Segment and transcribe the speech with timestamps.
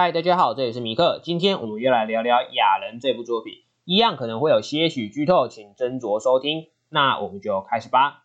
[0.00, 1.20] 嗨，大家好，这里是米克。
[1.24, 3.54] 今天我们又来聊聊《雅人》这部作品，
[3.84, 6.68] 一样可能会有些许剧透，请斟酌收听。
[6.88, 8.22] 那我们就开始吧。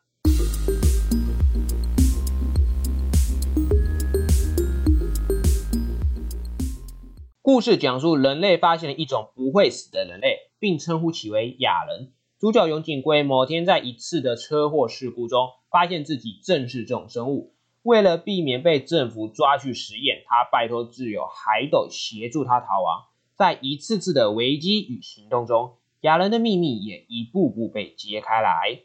[7.42, 12.14] 故事讲述人类发现了一种不会死的人类，并称呼其为雅人。
[12.40, 17.53] 主角永井圭某天在一次的车祸事故中，发现自己正是这种生物。
[17.84, 23.04] 为了避免被政府抓去实验，他拜托挚友海斗协助他逃亡。
[23.36, 28.82] 在一次次的危机与行动中，雅人的秘密也一步步被揭开来。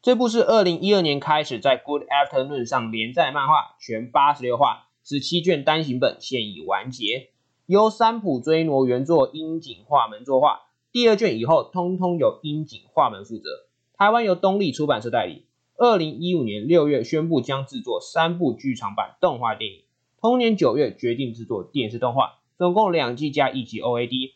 [0.00, 7.30] 这部是二零一二年开始在 Good Afternoon 上连载漫画，全八十六话，十七卷单行本现已完结，
[7.66, 10.62] 由三浦追挪原作樱井画门作画。
[10.92, 13.48] 第二卷以后，通通由樱井画门负责。
[13.96, 15.46] 台湾由东立出版社代理。
[15.76, 19.82] 二零一五年六月宣布将制作三部剧场版动画电影，
[20.20, 24.34] 同年九月决定制作电视动画，总共两季加一集 OAD。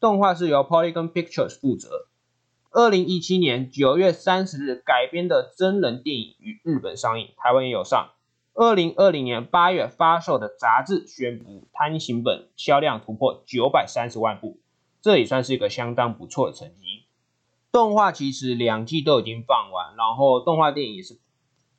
[0.00, 2.06] 动画是由 Polygon Pictures 负责。
[2.70, 8.10] 二零一七年九月三十日改编的真人电影于日本上映，台湾也有上。
[8.54, 14.58] 二零二零年八月发售的杂志宣布单行本销量突破九百三十万部，
[15.02, 17.04] 这也算是一个相当不错的成绩。
[17.70, 21.18] 动画其实两季都已经放完，然后动画电影也是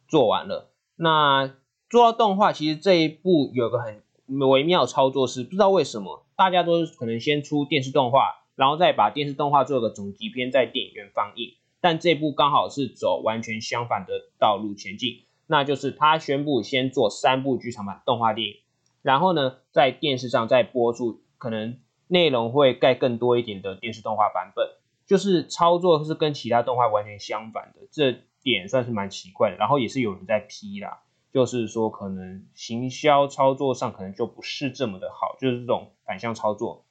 [0.08, 0.72] 做完了。
[0.96, 1.56] 那
[1.90, 4.04] 做到动画，其实这一部有个很
[4.50, 11.56] 微妙操作是，不知道为什么大家都可能先出电视动画，然后再把电视动画做个总集片在电影院放映。
[11.82, 18.56] 但这部刚好是走完全相反的道路前进，那就是他宣布先做三部剧场版动画电影，
[19.02, 24.68] 然后呢在电视上再播出可能内容会盖更多一点的电视动画版本。
[25.10, 29.58] 就是操作是跟其他动画完全相反的，这点算是蛮奇怪的。
[29.58, 31.00] 然后也是有人在批啦，
[31.34, 36.86] 就是说可能行销操作上可能就不是这么的好，就是这种反向操作。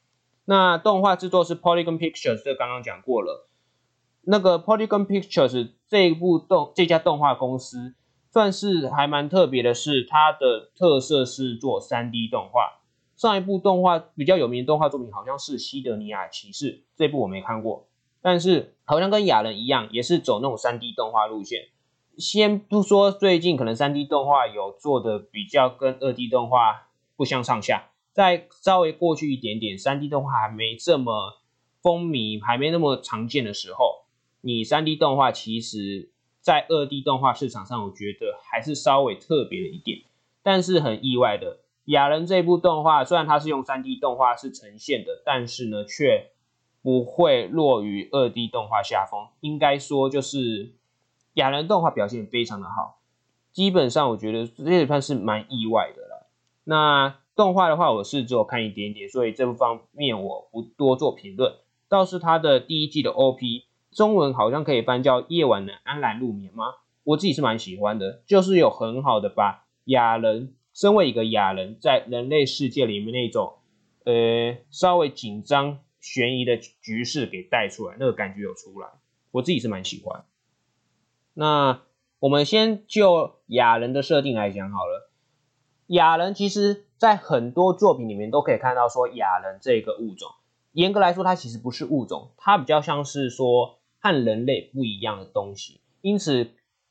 [0.47, 3.48] 那动画制作是 Polygon Pictures，这刚刚讲过了。
[4.22, 7.94] 那个 Polygon Pictures 这一部动这家动画公司
[8.32, 12.81] 算是还蛮特别的，是它的特色是做 3D 动画。
[13.14, 17.87] 上一部动画比较有名的动画作品好像是《西德尼亚骑士》，这部我没看过。
[18.21, 21.69] 但是好像跟雅人一样，也是走那种三 D 动画路线。
[22.17, 31.39] 先不说最近可能三 D 动画有做的比较跟二 D 动画不相上下，在稍微过去一点点，三 D 动画还没这么
[31.81, 34.05] 风靡，还没那么常见的时候，
[34.41, 40.00] 你三 D 动画其实，在二 D 动画市场上，我觉得还是稍微特别的一点。
[40.43, 46.33] 但是很意外的，雅人这部动画虽然它是用三 D 动画是呈现的，但是呢却。
[46.83, 50.72] 不会落于二 D 动画下风，应该说就是
[51.34, 53.00] 雅人动画表现非常的好，
[53.53, 56.27] 基本上我觉得这也算是蛮意外的了。
[56.65, 61.55] 那动画的话，我是只有看一点点，所以这部方面我不多做评论。
[61.88, 66.75] 倒是它的第一季的 OP 中文好像可以翻叫《夜晚能安然入眠》吗？
[67.05, 73.55] 我自己是蛮喜欢的，就是有很好的把亚人身为一个亚人，在人类世界里面那种
[74.05, 75.78] 呃稍微紧张。
[76.00, 78.88] 悬疑的局势给带出来，那个感觉有出来，
[79.31, 80.25] 我自己是蛮喜欢。
[81.34, 81.82] 那
[82.19, 85.10] 我们先就雅人的设定来讲好了。
[85.87, 90.28] 雅人其实在很多作品里面都可以看到，说雅人这个物种，
[90.72, 95.81] 严格来说它其实不是物种，它比较像是说和人类不一样的东西。
[96.00, 96.50] 因此，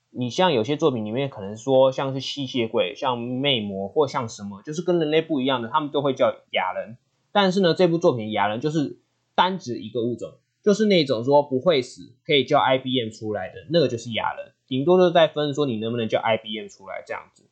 [0.10, 6.98] 你像有些作品里面可能说像是吸血鬼、像魅魔或像什么，就是跟人类不一样的，他们都会叫雅人。
[7.38, 8.98] 但是呢，这部作品雅人就是
[9.36, 17.44] 单指一个物种，就是那种说不会死，可以叫 IBM 出来的那个就是雅人，顶多就是在分说你能不能叫 IBM 出来这样子，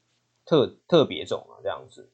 [0.44, 2.10] 特特别种啊这样子。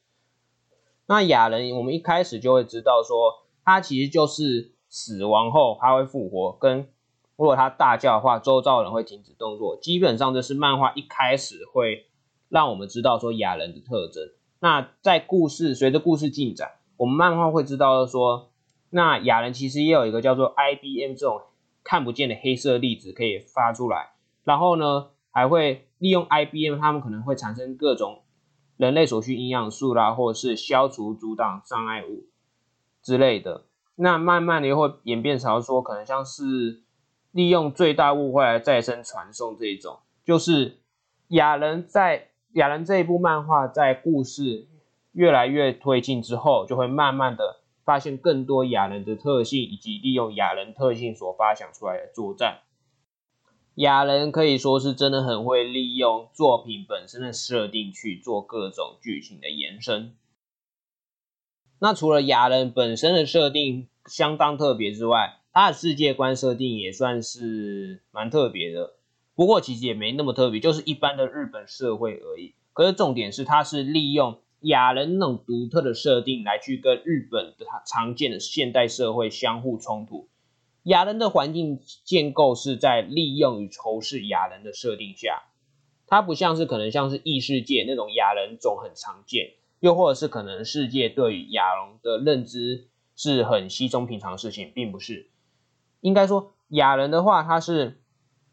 [1.06, 6.90] 那雅人我们一开始就会知道说，他其实就是死亡后他会复活，跟
[7.38, 12.08] 如果他大叫的话，周遭人会停止动作，基本上这是漫画一开始会
[12.50, 14.30] 让我们知道说雅人的特征。
[14.60, 16.81] 那在故事随着故事进展。
[17.01, 18.51] 我们漫画会知道说，
[18.92, 21.42] 那雅人其实也有一个叫做 IBM 这种
[21.83, 24.12] 看不见的黑色粒子可以发出来，
[24.44, 28.21] 然后呢，还会利用 IBM，他们可能会产生各种
[28.77, 32.25] 人类所需营养素啦，或者是消除阻挡障碍物
[33.01, 33.63] 之类的。
[33.95, 36.83] 那慢慢的又会演变成说，可能像是
[37.31, 40.77] 利用最大物会来再生传送这一种，就是
[41.30, 44.68] 雅人在雅人这一部漫画在故事。
[45.12, 52.60] 越来越推进之后，就会慢慢的发现更多雅人的特性，以及利用雅人特性所发想出来的作战。
[53.75, 60.13] 雅人可以说是真的很会利用作品本身的设定去做各种剧情的延伸。
[61.80, 68.94] 那除了亚人本身的设定相当特别之外，他的世界观设定也算是蛮特别的。
[69.36, 72.54] 不过其实也没那么特别，就是一般的日本社会而已。
[72.74, 80.30] 可是重点是，它是利用亚人那种独特的设定来去跟日本的常见的现代社会相互冲突。
[80.84, 85.44] 亚人的环境建构是在利用与仇视亚人的设定下，
[86.08, 95.30] 它不像是可能像是异世界那种亚人种很常见，又或者是可能世界对于亚龙的认知是很稀松平常的事情，并不是。
[96.00, 97.98] 应该说亚人的话，他是。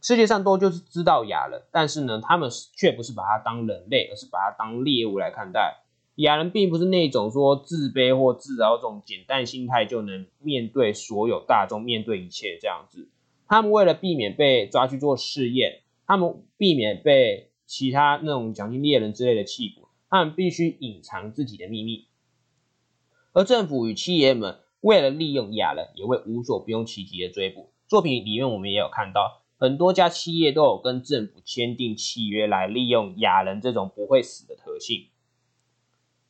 [0.01, 5.79] 世界上都就是知道亚人，但是呢，他们却不是把它当人类，而是把它当猎物来看待。
[6.19, 13.09] 亚人并不是那种说自卑或自傲这种简单心态就能面对所有大众，面对一切这样子。
[13.47, 22.07] 他们为了避免被抓去做试验，他们避免被其他那种奖金猎人之类的欺捕，他们必须隐藏自己的秘密。
[23.33, 27.71] 而政府与企业们为了利用亚人，也会无所不用其极的追捕。
[27.87, 29.43] 作品里面我们也有看到。
[29.61, 35.09] 很多家企业都有跟政府签订契约来利用亚人这种不会死的特性。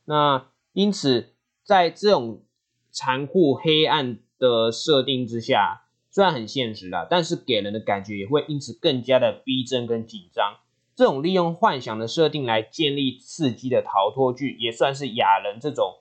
[0.09, 2.41] 那因此，在这种
[2.89, 10.57] 残酷黑暗的设定之下，虽然很现实啦，但是给人的感觉也会因此更加的逼真跟紧张。
[10.95, 15.99] 这种利用幻想的设定来建立刺激的逃脱剧，也算是亚人这种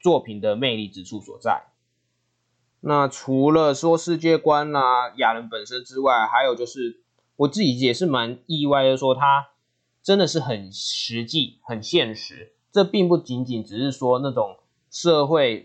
[0.00, 1.66] 作品的魅力之处所在。
[2.80, 7.04] 那除了说世界观啦、亚人本身之外，还有就是
[7.36, 9.50] 我自己也是蛮意外的，说它
[10.02, 12.53] 真的是很实际、很现实。
[12.74, 14.56] 这并不仅仅只是说那种
[14.90, 15.64] 社会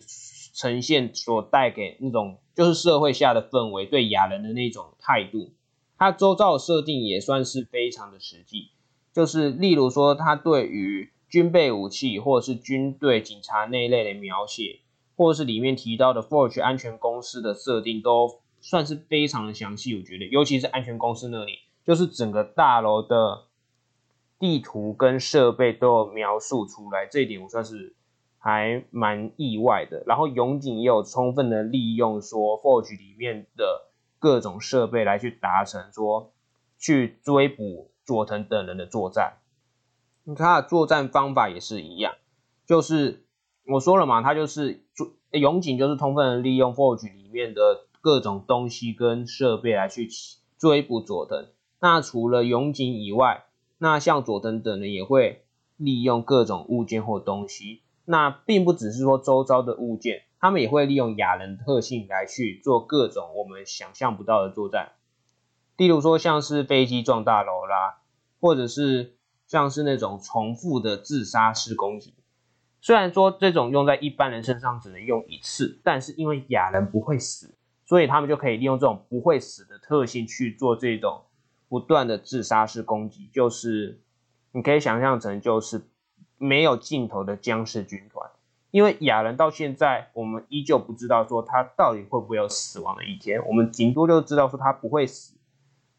[0.53, 5.49] 呈现所带给那种就是社会下的氛围对亚人的那种态度，
[5.97, 8.69] 它周遭的设定也算是非常的实际。
[9.11, 14.81] 就是例如说，它对于军备武器或者是军队、警察那一类的描写。
[15.17, 23.47] 或者是里面提到的 Forge 安全公司的设定都算是非常的详细，我觉得，尤其是安全公司那里，就是整个大楼的
[24.39, 27.93] 地图跟设备都有描述出来，这一点我算是
[28.39, 30.03] 还蛮意外的。
[30.07, 36.31] 然后永井也有充分的利用说 Forge 里面的各种设备来去达成说
[36.77, 39.33] 去追捕佐藤等人的作战，
[40.35, 42.15] 他的作战方法也是一样，
[42.65, 43.25] 就是。
[43.71, 44.83] 我说了嘛，他就是
[45.29, 50.09] 永井，就是充分的利用 Forge 里面的各种东西跟设备来去
[50.57, 51.45] 追捕佐藤。
[51.79, 53.45] 那除了永井以外，
[53.79, 55.45] 那像佐藤等人也会
[55.77, 57.81] 利用各种物件或东西。
[58.05, 64.91] 那并不只是说周遭的物件，他们也会利用亚人特性来去做各种我们想象不到的作战。
[65.77, 68.01] 例如说像是飞机撞大楼啦，
[68.41, 69.15] 或者是
[69.47, 72.15] 像是那种重复的自杀式攻击。
[72.81, 77.55] 虽然说这种用在一般人身上只能用一次，但是因为亚人不会死，
[77.85, 81.25] 所以他们就可以利用这种不会死的特性去做这种
[81.69, 83.29] 不断的自杀式攻击。
[83.31, 84.01] 就是
[84.51, 85.83] 你可以想象成就是
[86.37, 88.29] 没有尽头的僵尸军团。
[88.71, 95.37] 因为亚人到现在我们依旧不知道说他到底会不会有死亡的一天，我们顶多就知道说他不会死。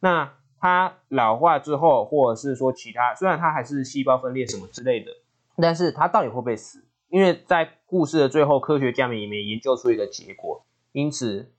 [0.00, 5.10] 那他老化之后，或者是说其他，虽然他还是细胞分裂什么之类的。
[5.56, 6.84] 但是他到底会不会死？
[7.08, 11.50] 因为在故事的最后，科学家们也没研究出一个结果，因此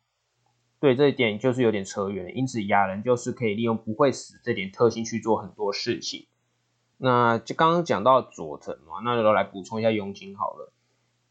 [0.81, 2.35] 对这一点就是有点扯远。
[2.35, 6.27] 因此亚人就是可以利用不会死这点特性去做很多事情。
[6.97, 10.73] 那就刚刚讲到佐藤嘛，那就来补充一下永井好了。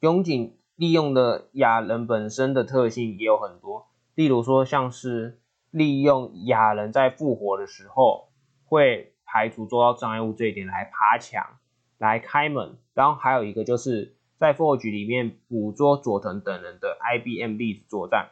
[0.00, 5.38] 永井利用的亚人本身的特性也有很多，例如说像是
[5.71, 8.30] 利用亚人在复活的时候
[8.64, 11.59] 会排除周遭障碍物这一点来爬墙。
[11.99, 18.30] 来开门，然后还有一个就是在 Forge 里面捕捉佐藤等人的 IBM 粒子作战，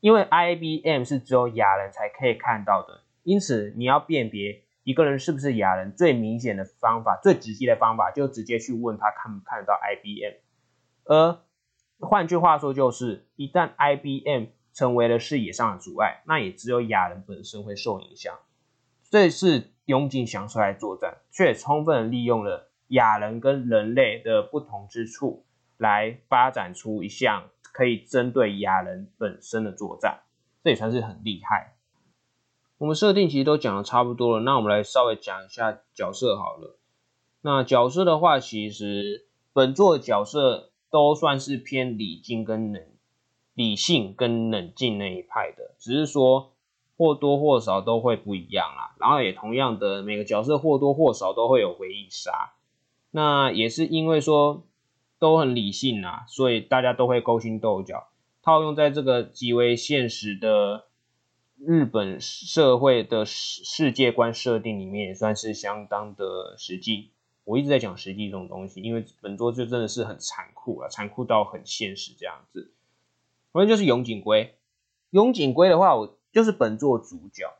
[0.00, 10.34] 因为 IBM 是只有亚人才可以看到的，因此你要辨别一个人是不是亚人，最明显的方法、最直接的方法，就直接去问他看不看得到 IBM。
[11.04, 11.40] 而
[12.00, 18.34] 换句话说，就是一旦 IBM 成为了视野上的阻碍，那也只有亚人本身会受影响。
[19.10, 22.66] 这是永井想出来作战，却充分利用了。
[22.88, 25.44] 亚人跟人类的不同之处，
[25.76, 30.22] 来发展出一项可以针对亚人本身的作战，
[30.64, 31.76] 这也算是很厉害。
[32.78, 36.76] 我们设定其实都讲的差不多了，那我们来稍微讲一下角色好了。
[37.40, 42.84] 那角色的话，其实本作的角色都算是偏理性跟冷
[43.54, 46.54] 理性跟冷静那一派的，只是说
[46.96, 48.96] 或多或少都会不一样啦。
[48.98, 52.54] 然后也同样的，每个角色或多或少都会有回忆杀。
[53.12, 54.64] 那也是因为说，
[55.18, 58.08] 都很理性啊，所以大家都会勾心斗角。
[58.42, 60.86] 套用在这个极为现实的
[61.58, 67.10] 日本社会的世世界观设定里面，也算是相当的实际。
[67.44, 72.72] 我一直在讲实际这种东西，因为本作就真的是很残酷啊，残酷到很现实这样子。
[73.52, 74.54] 反正就是永井圭，
[75.10, 77.52] 永井圭的话，我就是本作主角。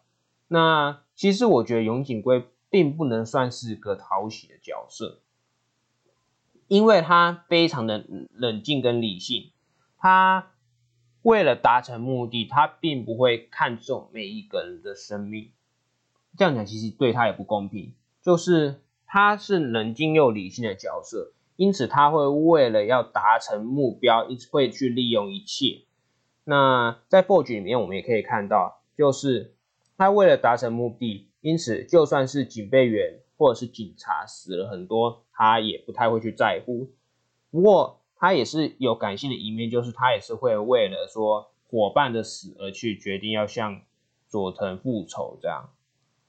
[0.47, 5.21] 那其实我觉得永井圭并不能算是个讨喜的角色，
[6.69, 9.51] 因为他非常的冷静跟理性，
[9.99, 10.53] 他。
[11.23, 15.51] 为了达成目的，他并不会看重每一个人的生命。
[16.39, 17.93] 这样讲其实对他也不公平。
[18.23, 25.83] 就是他是冷静又理性的角色，因此他会为了要达成目标，一直会去利用一切。
[26.45, 29.57] 那在 Forge 里面，我们也可以看到，就是
[29.99, 36.91] 他为了达成目的，因此就算是警备员或者是警察死了很多，他也不太会去在乎。
[37.53, 43.83] 不过，他也是有感性的一面，就是他也是会为了说伙伴的死而去决定要向
[44.27, 45.71] 佐藤复仇这样。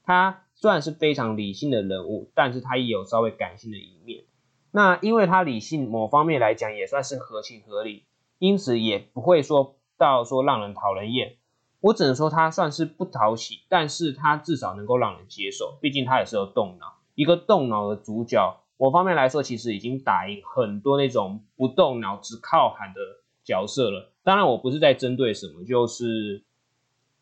[0.04, 4.22] 他虽然是非常理性的人物，但是他也有稍微感性的一面。
[4.70, 8.04] 那因为他理性某方面来讲也算是合情合理，
[8.38, 11.36] 因此也不会说到说让人讨人厌。
[11.80, 18.60] 我只能说他算是不讨喜，但是他至少能够让人接受，毕竟他也是有动脑，一个动脑的主角。
[18.80, 23.00] 我方面来说，其实已经打赢很多那种不动脑只靠喊的
[23.44, 24.10] 角色了。
[24.22, 26.42] 当然，我不是在针对什么，就是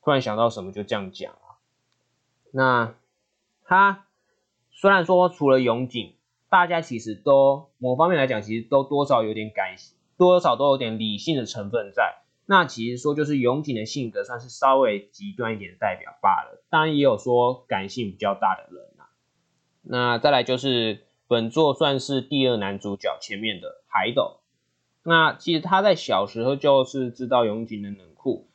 [0.00, 1.58] 突然想到什么就这样讲啊。
[2.52, 2.94] 那
[3.64, 4.06] 他
[4.70, 6.14] 虽然说除了永井，
[6.48, 9.74] 大家其实都某方面来讲，其实都多少有点感，
[10.16, 12.22] 多少都有点理性的成分在。
[12.46, 16.62] 那其实说就是永井的性格算是稍微极端一点的代表罢了。
[16.70, 19.10] 当然也有说感性比较大的人啊。
[19.82, 21.07] 那再来就是。
[21.28, 24.40] 本作算是第二男主角前面的海斗，
[25.02, 28.48] 那其实他在小时候就是知道永井的冷酷，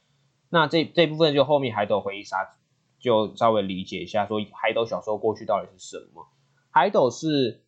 [0.49, 2.55] 那这这部分就后面海斗回忆杀
[2.99, 6.27] 就稍微理解一下，说海斗小时候过去到底是什么。
[6.71, 7.61] 海斗是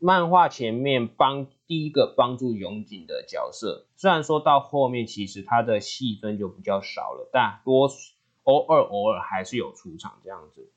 [0.00, 7.88] 漫画前面帮第一个帮助永井的角色，虽然说到后面其实他的戏份就比较少了，但多
[8.42, 10.68] 偶尔偶尔还是有出场这样子。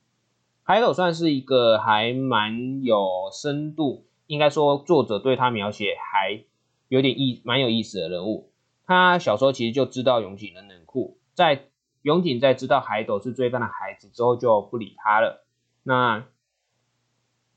[0.68, 6.44] 海斗算是一个还蛮有深度，应该说作者对他描写还
[6.88, 8.50] 有点意蛮有意思的人物。
[8.84, 11.68] 他小时候其实就知道永井的冷酷，在
[12.02, 15.46] 永井在知道海斗是罪犯的孩子之后就不理他了。
[15.84, 16.26] 那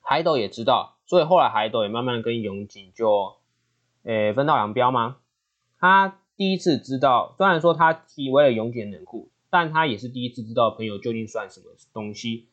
[0.02, 3.36] 海斗也知道，所以后来海斗也慢慢跟永井就
[4.02, 5.16] 诶分道扬镳吗？
[5.78, 12.48] 他第一次知道，虽然说他以为了永井冷酷，但他也是第一次知道朋友究竟算什么东西。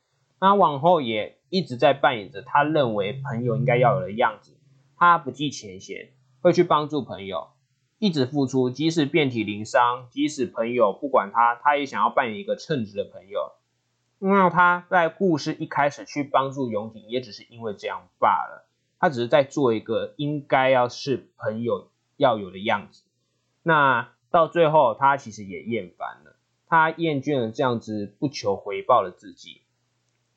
[0.45, 4.55] 他往后也一直在扮演着他认为朋友应该要有的样子，
[4.95, 7.47] 他不计前嫌，会去帮助朋友，
[7.97, 13.53] 一直付出，即使遍体鳞伤，即使朋友不管他，他也想要扮演一个称职的朋友。
[14.19, 18.67] 那他在故事一开始去帮助永井，也只是因为这样罢了，
[18.99, 23.01] 他只是在做一个应该要是朋友要有的样子。
[23.63, 26.35] 那到最后，他其实也厌烦了，
[26.67, 29.63] 他厌倦了这样子不求回报的自己。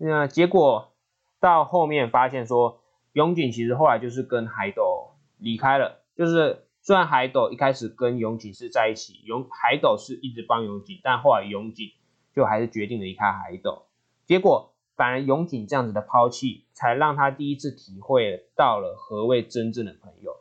[0.01, 0.93] 那结果
[1.41, 2.81] 到后面发现说，
[3.15, 6.03] 永井其实后来就是跟海斗离开了。
[6.17, 11.91] 就是虽然海斗一开始跟永井是在一起，永海斗是一直帮永井，但后来永井
[12.33, 13.87] 就还是决定离开海斗。
[14.25, 20.37] 结果反而永井这样子的抛弃，才让他第一次体会到了何谓真正的朋友。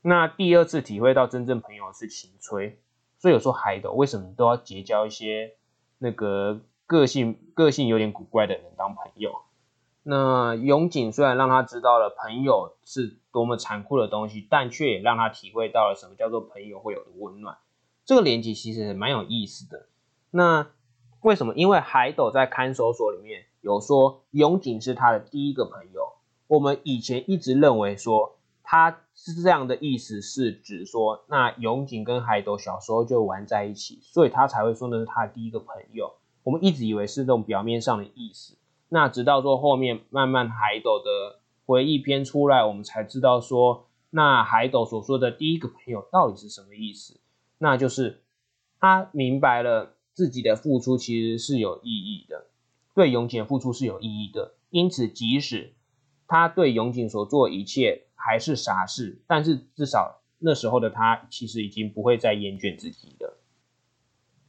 [0.00, 2.78] 那第二次体会到真正朋友是情吹。
[3.18, 5.56] 所以有时候海斗为什么都要结交一些
[5.98, 6.62] 那个？
[6.86, 9.32] 个性个性有点古怪的人当朋友，
[10.02, 17.56] 那永井虽然让他知道了朋友是多么残酷的东西，但却也让他体会到了什么叫做朋友会有的温暖。
[18.04, 19.86] 这个连接其实蛮有意思的。
[20.30, 20.66] 那
[21.22, 21.54] 为什么？
[21.54, 26.12] 因为海斗在看守所里面有说永井是他的第一个朋友。
[26.46, 36.12] 我们以前一直认为说他是这样的意思，是指说那永井跟海斗小时候就玩在一起，所以他才会说那是他的第一个朋友。
[36.44, 38.56] 我们一直以为是这种表面上的意思，
[38.90, 47.18] 那直到说后面慢慢海斗的回忆篇出来，我们才知道说，那海斗所说的第一个朋友到底是什么意思？
[47.58, 48.22] 那就是
[48.78, 52.46] 他明白了自己的付出其实是有意义的，
[52.94, 55.72] 对永井付出是有意义的，因此即使
[56.28, 63.38] 他对永井所做一切还是傻事，但是至少那时候的他其实已经不会再厌倦自己了。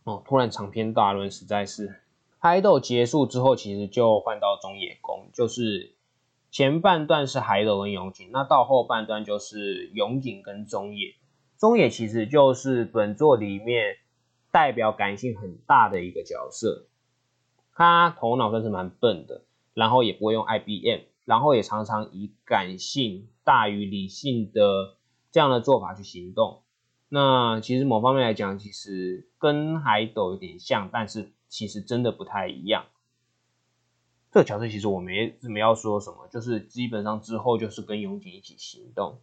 [0.05, 1.95] 哦，突然长篇大论，实在是。
[2.37, 5.95] 海斗结束之后，其实就换到中野宫，就是
[6.51, 11.15] 前半段是海斗跟永井，那到后半段就是永井跟中野。
[11.57, 13.95] 中野其实就是本作里面
[14.51, 16.85] 代表感性很大的一个角色，
[17.73, 19.41] 他头脑算是蛮笨的，
[19.73, 24.97] 然后也不会用 IBM，然后也常常以感性大于理性的
[25.31, 26.61] 这样的做法去行动。
[27.15, 32.87] 那其实某方面来讲，其实跟海斗有点像，但是其实真的不太一样。
[34.33, 39.21] 这个角色其实我没没要说什么，就是基本上之后就是跟永井一起行动。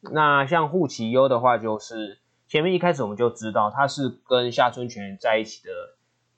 [0.00, 5.72] 那像户崎优的话，就是前面一开始我们就知道他是跟夏春泉在一起的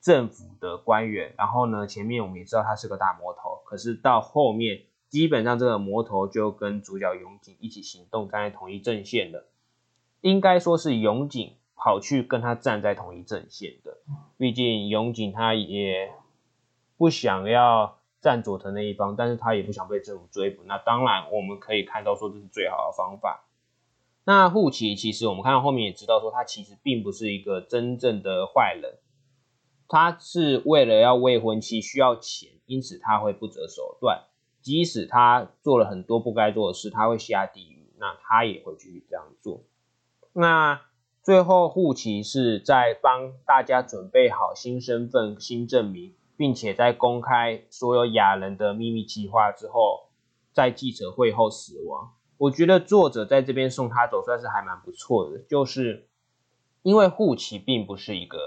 [0.01, 9.45] 政府的官员，然后呢，前面我们也知道他是个大魔头，可是到后面基本上这个魔头就跟主角永井一起行动，站在同一阵线的，
[10.21, 13.97] 应该说是永井跑去跟他站在同一阵线的，
[14.37, 16.13] 毕竟永井他也。
[16.97, 20.61] 不想要站佐藤那一方，但是他也不想被政府追捕。
[20.65, 23.43] 那当然，我们可以看到说这是最好的方法。
[24.23, 28.99] 那户崎其实我们看到后面也知道说，他其实并不是一个真正的坏人，
[29.87, 34.25] 他是为了要未婚妻需要钱，因此他会不择手段。
[34.61, 39.63] 即使他做了很多不该做的事，他会下地狱，那他也会继续这样做。
[40.33, 40.81] 那
[41.21, 46.15] 最后护旗是在帮大家准备好新身份、新证明。
[46.37, 50.09] 并且在公开所有雅人的秘密计划之后，
[50.51, 52.13] 在记者会后死亡。
[52.39, 56.09] 我觉得作者在这边送他走算是还蛮不错的，就是
[56.81, 58.39] 因为护旗并不是一个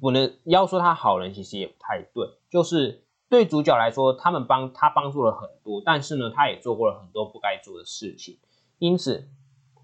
[0.00, 2.28] 不能要说他好人，其实也不太对。
[2.48, 8.38] 就是对主角来说，他们帮他帮助了很多，但是呢，他也做过了很多不该做的事情。
[8.78, 9.28] 因此，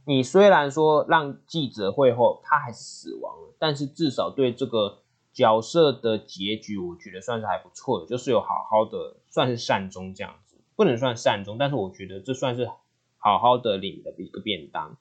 [0.04, 4.98] 你虽然说让记者会后他还是死亡了，但是至少对这个。
[5.34, 12.68] 角色的结局，我觉得算是还不错的，就是有好好的，算是善终这样子，不能算善终，但是我觉得这算是
[13.16, 14.98] 好好的领的一个便当。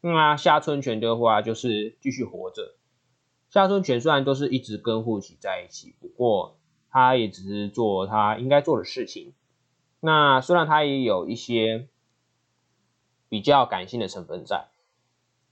[0.00, 2.76] 那夏春泉的话，就是继续活着。
[3.50, 9.34] 夏春泉虽然都是一直跟护旗在一起，不过他也只是做他应该做的事情。
[9.98, 11.88] 那虽然他也有一些
[13.34, 14.68] 比较感性的成分在，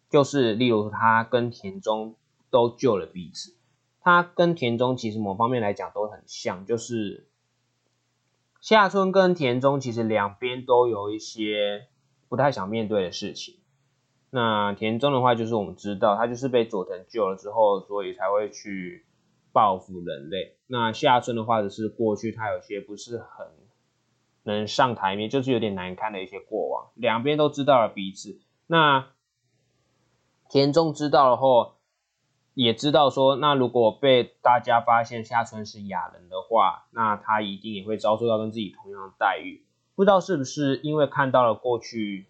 [0.08, 2.14] 就是例如他跟田中
[2.48, 3.56] 都救了彼此。
[4.00, 7.26] 他跟田中其实某方面来讲都很像，就是
[8.60, 11.88] 夏春跟田中其实两边都有一些
[12.28, 13.56] 不太想面对的事情。
[14.30, 19.04] 那田中的话，就是我们知道他就是被佐藤救了之后，所以才会去
[19.52, 20.54] 报复人类。
[20.68, 23.48] 那夏春的话，只是过去他有些不是很
[24.42, 26.90] 能上台面，就是有点难堪的一些过往。
[26.94, 28.40] 两边都知道了彼此。
[28.66, 29.08] 那
[30.48, 31.74] 田中知道了后。
[32.54, 39.64] 也知道说，那如果被大家发现夏春是哑人的话，那他一定也会遭受到跟自己同样的待遇。
[39.94, 42.26] 不知道是不是因为看到了过去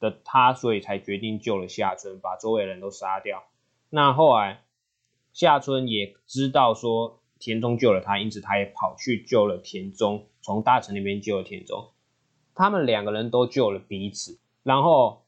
[0.00, 3.44] 的他，所以才决定救了夏春，把周围人都杀掉。
[3.90, 4.62] 那后来
[5.34, 11.90] 夏春也知道说田中救了他，因此他也跑去救了田中，从大臣那边救了田中。
[12.54, 15.24] 他们两个人都救了彼此，然后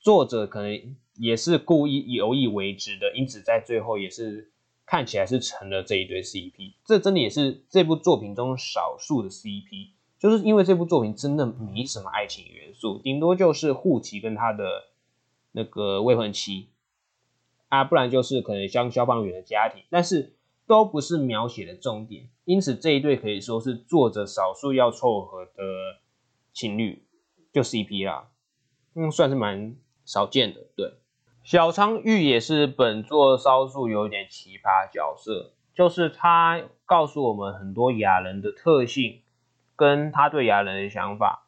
[0.00, 0.96] 作者可能。
[1.20, 4.52] 也是故意有意为之的，因此在最后也是
[4.86, 6.74] 看起来是成了这一对 CP。
[6.84, 14.64] 这真的也是这部作品中少数的 CP，就是因为这部作品真的没什么爱情元素，顶多就是护旗跟他的
[15.50, 16.68] 那个未婚妻
[17.66, 20.36] 啊，不然就是可能像消防员的家庭，但是
[20.68, 22.28] 都不是描写的重点。
[22.44, 25.52] 因此这一对可以说是作者少数要凑合的
[26.52, 27.02] 情侣，
[27.52, 28.28] 就 CP 啦，
[28.94, 30.92] 嗯，算是蛮少见的，对。
[31.42, 39.22] 小仓玉也是本作少数有点奇葩角色，就是他告诉我们很多雅人的特性，
[39.74, 41.46] 跟他对雅人的想法。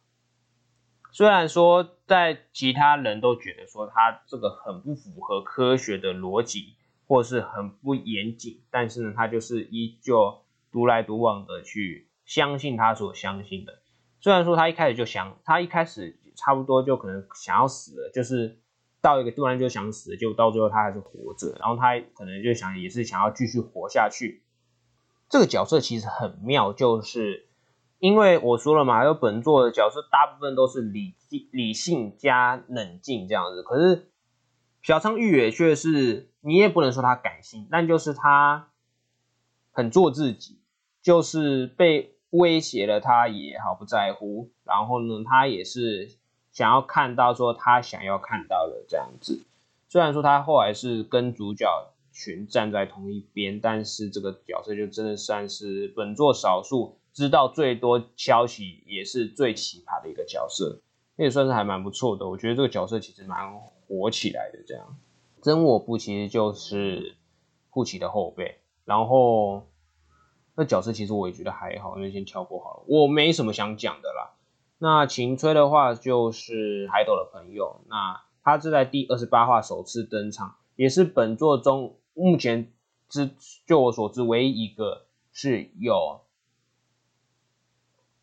[1.13, 6.77] 虽然说在其他人都觉得说他这个很不符合科学的逻辑，
[7.11, 13.81] 或是很不严谨，但是呢，他就是依旧独来独往的去相信他所相信的。
[14.21, 18.61] 虽然说他一开始就想，他一开始差不多就可能想要死了，就是。
[19.03, 24.43] 到一个突然就想死，就到最后他还是活着，然后他可能就想也是想要继续活下去。
[25.31, 27.47] 这个角色其实很妙，就是
[27.99, 31.15] 因为我说了嘛，有本作的角色大部分都是理
[31.51, 34.11] 理性加冷静这样子，可是
[34.83, 38.69] 小仓玉也却是你也不能说他感性，但就是他
[39.73, 40.59] 很做自己，
[41.03, 46.17] 就是被威胁了他也毫不在乎，然后呢，他也是。
[46.53, 49.47] 想要看到说他想要看到的这样子，
[49.89, 51.65] 虽然说他后来是跟主角
[52.13, 60.81] 群站在同一边，但是这个角色就真的算是本作少数知道最多消息，也是最奇葩的一个角色，
[61.15, 62.29] 也算是还蛮不错的。
[62.29, 64.59] 我觉得这个角色其实蛮火起来的。
[64.67, 64.97] 这样，
[65.43, 67.17] 真我部其实就是
[67.71, 69.69] 护旗的后辈，然后
[70.55, 74.37] 那角色其实我也觉得还好，那先跳过好了，我没什么想讲的啦。
[74.79, 82.73] 那秦吹的话就是海斗的朋友，那他是在第二十八话首次登场，也是本作中目前
[83.09, 83.31] 之
[83.67, 86.23] 就我所知唯一一个是有。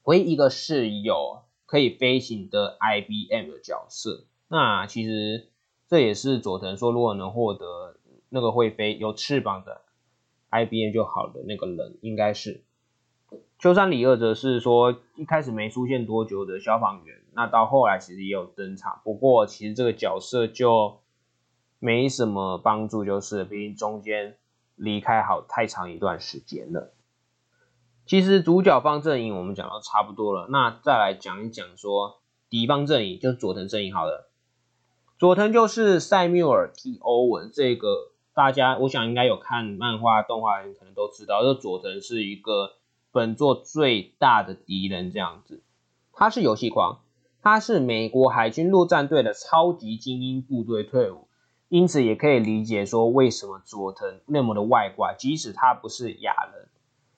[0.04, 5.52] 唯一一个是有可以飞行的 IBM 的角色，那其实
[5.88, 7.98] 这也是佐藤说，如果能获得
[8.30, 9.82] 那个会飞有翅膀的
[10.52, 12.64] IBM 就好的那个人，应该是
[13.58, 21.00] 秋山里二则是说一开始没出现多久的消防员，那到后来其实也有登场，不过其实这个角色就
[21.80, 24.38] 没什么帮助，就是毕竟中间
[24.76, 26.94] 离开好太长一段时间了。
[28.06, 34.27] 其实主角方阵营我们讲到差不多了，那再来讲一讲说敌方阵营，就是佐藤阵营好了。
[35.20, 42.74] 佐藤就是塞缪尔 T 欧文，这个大家我想应该有看漫画动画人可能都知道，这佐藤是一个
[43.12, 45.64] 本作最大的敌人这样子。
[46.14, 47.00] 他是游戏狂，
[47.42, 51.28] 他是美国海军陆战队的超级精英部队退伍，
[51.68, 56.70] 因此也可以理解说为什么佐藤那么的外挂，即使他不是亚人。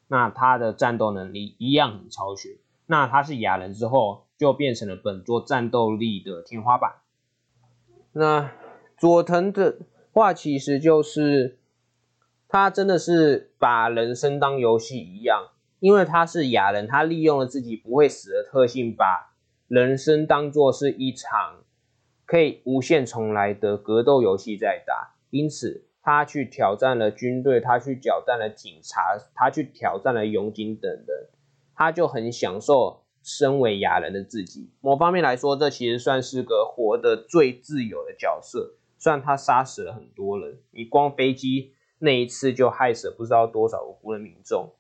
[0.08, 2.58] 那他的战斗能力一样很超群。
[2.86, 6.94] 那他是亚人之后，就变成了本作战斗力的天花板。
[8.14, 8.52] 那
[8.98, 9.78] 佐藤的
[10.12, 11.60] 话，其实就是
[12.48, 19.34] 他真的是把人生当游戏一样，因为他是哑人，他利用了自己不会死的特性，把
[19.68, 21.64] 人生当做是一场
[22.26, 25.86] 可以无限重来的格斗游戏在打，因此。
[26.02, 31.28] 他去挑战了军队，他去挑战了警察，他去挑战了勇警等人，
[31.76, 34.70] 他就很享受身为亚人的自己。
[34.82, 38.76] 某方面来说，这其实算是个活得最自由的角色。
[38.98, 44.74] 虽然他杀死了很多人，你光飞机那一次就害死了不知道多少无辜的民众。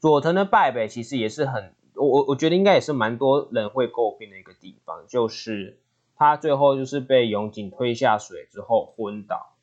[0.00, 5.80] 佐藤的败北其实也是很，我我我觉得应该也是蛮多人会诟病的一个地方，就是
[6.16, 9.54] 他最后就是被永井推下水之后昏倒。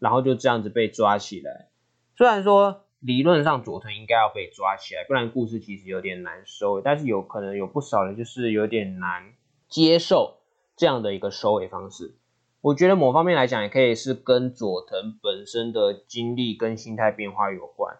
[0.00, 1.70] 然后就这样子被抓起来。
[2.14, 6.80] 虽然说理论上佐藤应该要被抓起来，不然故事其实有点难收。
[6.80, 9.34] 但是有可能有不少人就是有点难
[9.68, 10.38] 接受
[10.74, 12.14] 这样的一个收尾方式。
[12.62, 17.98] 我觉得某方面来讲，也可以是跟佐藤本身的经历跟心态变化有关。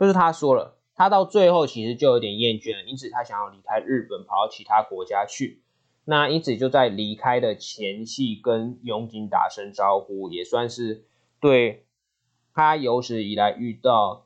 [0.00, 5.62] 就是他说了，他到最后其实就有点厌倦了，因此他想要离开日本，跑到其他国家去。
[6.06, 11.04] 那因此就在离开的前夕跟永井打声招呼，也算是。
[11.40, 11.86] 对
[12.52, 14.23] 他有史以来遇到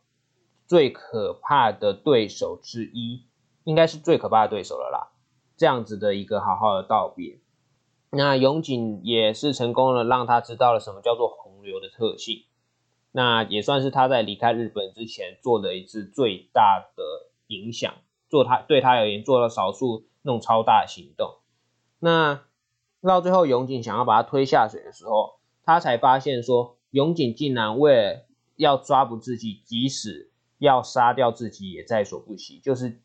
[0.68, 3.26] 最可怕的对手之一，
[3.64, 5.10] 应该是最可怕的对手了啦。
[5.56, 7.40] 这样子的一个好好的道别，
[8.10, 12.44] 那永井也是成功了让他知道了什么叫做洪流的特性。
[13.10, 17.02] 那也算是他在离开日本之前做的一次最大的
[17.48, 17.94] 影响，
[18.28, 21.38] 做他对他而言做了少数那种超大的行动。
[21.98, 22.44] 那
[23.02, 26.76] 到最后永井想要把他推下水的时候，他才发现说。
[26.90, 28.26] 永井竟然为了
[28.56, 30.27] 要抓捕自己，即使
[30.58, 32.60] 要杀掉自己也在所不惜。
[32.62, 33.00] 就是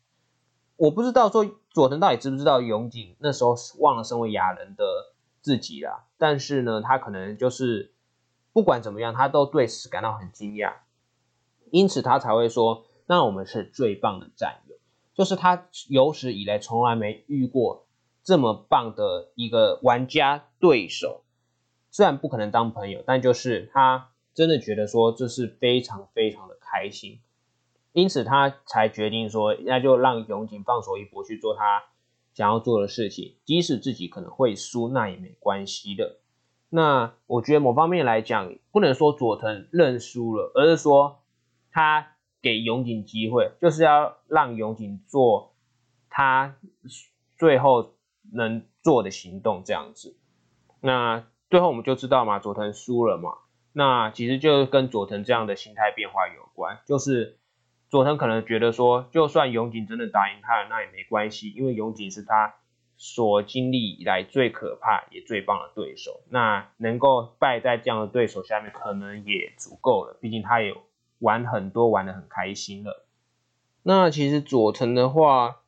[0.76, 4.84] 我不知道说佐藤到底知不知道永井那时候忘了身为哑人的
[5.40, 6.04] 自己啦。
[6.18, 7.92] 但是呢，他可能就是
[8.52, 10.74] 不管怎么样，他都对此感到很惊讶，
[11.70, 14.76] 因此他才会说：“那我们是最棒的战友。”
[15.14, 17.86] 就是他有史以来从来没遇过
[18.22, 21.22] 这么棒的一个玩家对手。
[21.90, 27.20] 虽然不可能当朋友，但就是他真的觉得说这是非常非常的开心，
[27.94, 31.84] 因此他才决定说，那就让永井放手一搏去做他
[32.34, 36.18] 想要做的事情，即使自己可能会输，那也没关系的。
[36.68, 41.22] 那我觉得某方面来讲，不能说佐藤认输了，而是说
[41.70, 45.54] 他给永井机会，就是要让永井做
[46.10, 46.56] 他
[47.38, 47.94] 最后
[48.30, 50.14] 能做的行动，这样子。
[50.82, 51.24] 那。
[51.50, 53.30] 最后我们就知道嘛，佐藤输了嘛，
[53.72, 56.80] 那其实就跟佐藤这样的心态变化有关。
[56.84, 57.38] 就是
[57.88, 62.54] 佐藤可能觉得说，就算永井真的打赢他了，那也没关系，因为永井是他
[62.96, 66.22] 所经历以来最可怕也最棒的对手。
[66.28, 70.18] 那能够败在这样的对手下面，可能也足够了。
[70.20, 70.74] 毕竟他也
[71.18, 73.06] 玩很多，玩的很开心了。
[73.82, 75.60] 那其实佐藤的话，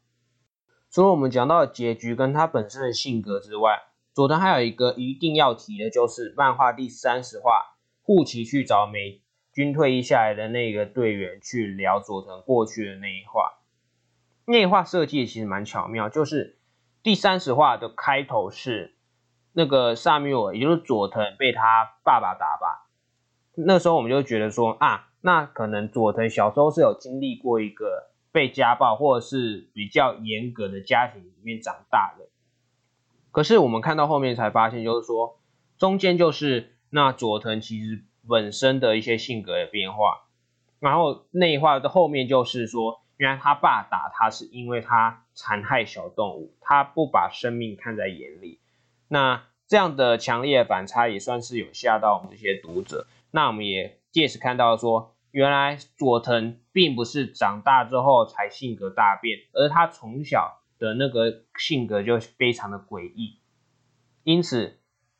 [0.90, 3.82] 除了我们讲到的结局跟他本身的性格之外，
[4.14, 9.20] 佐藤还有一个一定要提的，就是漫画第三十话，护旗去找美
[9.56, 13.54] 军退役下来的那个队员去聊佐藤过去的那一话。
[14.44, 16.58] 那一话设计其实蛮巧妙，就是
[17.02, 18.96] 第三十话的开头是
[19.54, 22.86] 那个萨缪尔，也就是佐藤被他爸爸打吧。
[23.54, 32.26] 那时候我们就觉得说啊，那可能佐藤小时候是有经历过一个被家暴或者是比较严格的家庭里面长大的。
[33.32, 35.40] 可是我们看到后面才发现，就是说
[35.78, 40.26] 中间就是那佐藤其实本身的一些性格的变化，
[40.78, 48.60] 然后内化的后面就是说，原来他爸打他是因为他残害小动物，他不把生命看在眼里。
[49.08, 53.06] 那这样的强烈反差也算是有吓到我们这些读者。
[53.30, 63.38] 那我们也借此看到说，原来佐藤并不是长大之后才性格大变，而他从小的那个性格就非常的诡异。
[64.24, 64.78] 因此，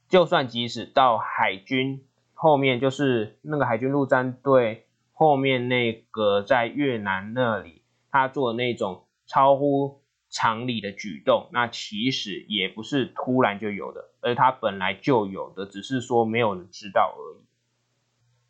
[0.08, 2.06] 就算即使到海军
[2.38, 17.44] 后面，就是那个海军陆战队后面那个在越南那里，他做的那种超乎常理的举动，那其实也不是突然就有的，而他本来就有的，只是说没有人知道而已。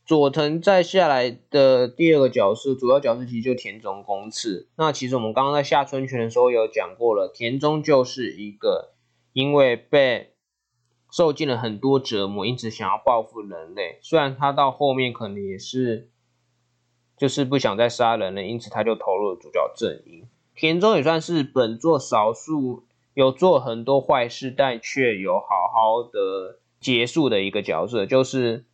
[0.04, 4.68] 佐藤再下来的第二个角色，主要角色其实就田中公次。
[4.76, 8.94] 那其实我们刚刚在下春泉的时候有讲过了，田中就是一个
[9.32, 10.35] 因为被
[11.16, 13.98] 受尽了很多折磨，因此想要报复人类。
[14.02, 16.10] 虽然他到后面可能也是
[17.16, 20.28] 就是不想再杀人了，因此他就投入了主角阵营。
[20.54, 22.82] 田中也算是本作少数
[23.14, 28.66] 有做很多坏事，但却有好好的结束的一个角色，就是。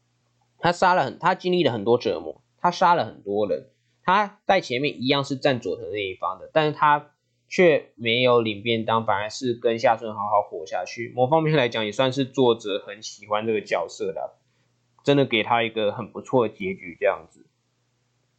[0.65, 3.71] 他杀了很，他经历了很多折磨，他杀了很多人。
[4.05, 7.11] 他在前面一样是站佐藤那一方的，但是他
[7.53, 11.13] 却没有领便当，反而是跟夏春好好活下去。
[11.15, 14.37] 某方面来讲，也算是作者很喜欢这个角色的，
[15.05, 17.45] 真的给他一个很不错的结局这样子。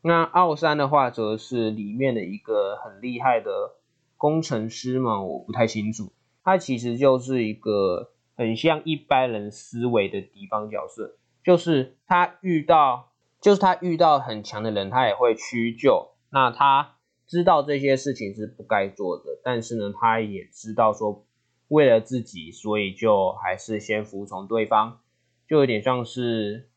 [0.01, 3.75] 那奥山的话，则是里面的一个很厉害的
[4.17, 6.11] 工程师嘛，我不太清楚。
[6.43, 11.17] 他其实就是一个很像一般人思维的敌方角色。
[11.43, 16.13] 就是他遇到，就是他遇到很强的人，他也会屈就。
[16.31, 16.92] 那他
[17.27, 21.25] 知道这些事情是不该做的，但是呢，他也知道说，
[21.67, 24.99] 为了自己，所以就还是先服从对方，
[25.47, 26.69] 就有点像是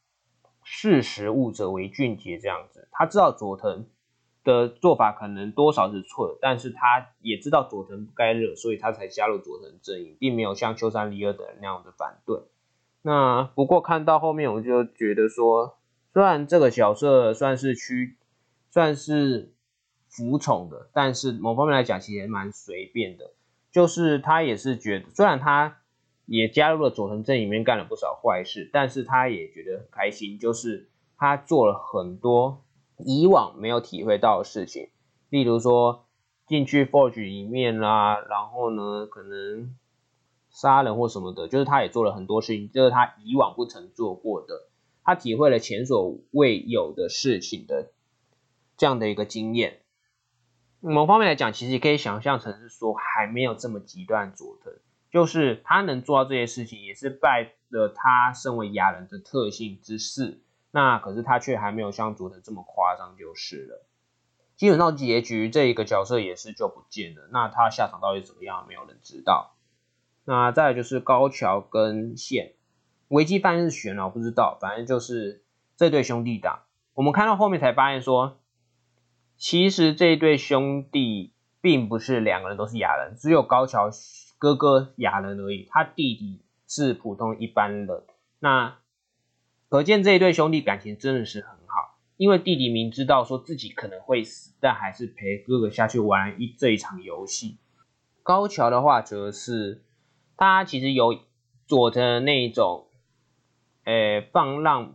[0.63, 2.89] 识时务者为俊杰这样子。
[2.91, 3.87] 他知道佐藤
[4.45, 12.41] 的做法可能多少是错的，但是他也知道佐藤不该惹，所以他才加入佐藤阵营，并没有像秋山离二等人那样的反对。
[13.03, 15.79] 那不过看到后面，我就觉得说，
[16.13, 18.17] 虽然这个角色算是屈，
[18.71, 19.53] 算是
[20.17, 23.33] 服从的，但是某方面来讲，其实也蛮随便的。
[23.71, 25.79] 就是他也是觉得，虽然他
[26.25, 32.63] 也加入了佐藤镇里面干了不少坏事，但是他也觉得很开心，就是他做了很多
[32.99, 34.89] 以往没有体会到的事情，
[35.29, 36.07] 例如说
[36.47, 39.77] 进去 Forge 里面啦，然后呢，可能。
[40.49, 44.71] 杀人或什么的，就是他也做了很多事情，就是他以往不曾做过的，
[45.05, 47.91] 他体会了前所未有的事情的
[48.79, 49.81] 这样的一个经验。
[50.93, 54.73] 某方面来讲，其实也可以想象成是说还没有这么极端佐藤，
[55.11, 60.41] 就是他能做到这些事情，也是拜了他身为亚人的特性之事。
[60.71, 63.87] 那可是他却还没有像佐藤这么夸张，就是了。
[64.57, 69.57] 基本上结局这一个角色也是就不见了，那他下场到底怎么样，没有人知道。
[70.25, 72.55] 那再就是高桥跟线，
[73.09, 75.45] 危机犯日悬了，我不知道，反正就是
[75.77, 76.61] 这对兄弟档。
[76.95, 78.39] 我们看到后面才发现说，
[79.37, 83.91] 其实这一对兄弟并不是两个人都是哑人，只有高桥
[84.39, 88.03] 哥哥哑人而已，他弟弟是普通一般人。
[88.39, 88.79] 那
[89.69, 97.59] 可见这一对兄弟感情真的是很好，因为弟弟明知道说自己可能会死，但还是陪哥哥下去玩一这一场游戏。
[98.23, 99.83] 高桥的话则是。
[100.39, 101.19] 他其实有
[101.67, 102.89] 佐藤那一种，
[103.85, 104.95] 诶放浪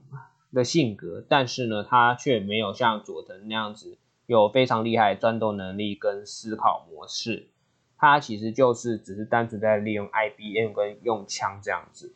[0.53, 3.97] 的性格，但是呢，他却没有像佐藤那样子
[4.31, 7.49] 有非常厉害的战斗能力跟思考模式。
[7.97, 12.13] 他其实就是只是单纯在利用 IBM 跟用枪这样子，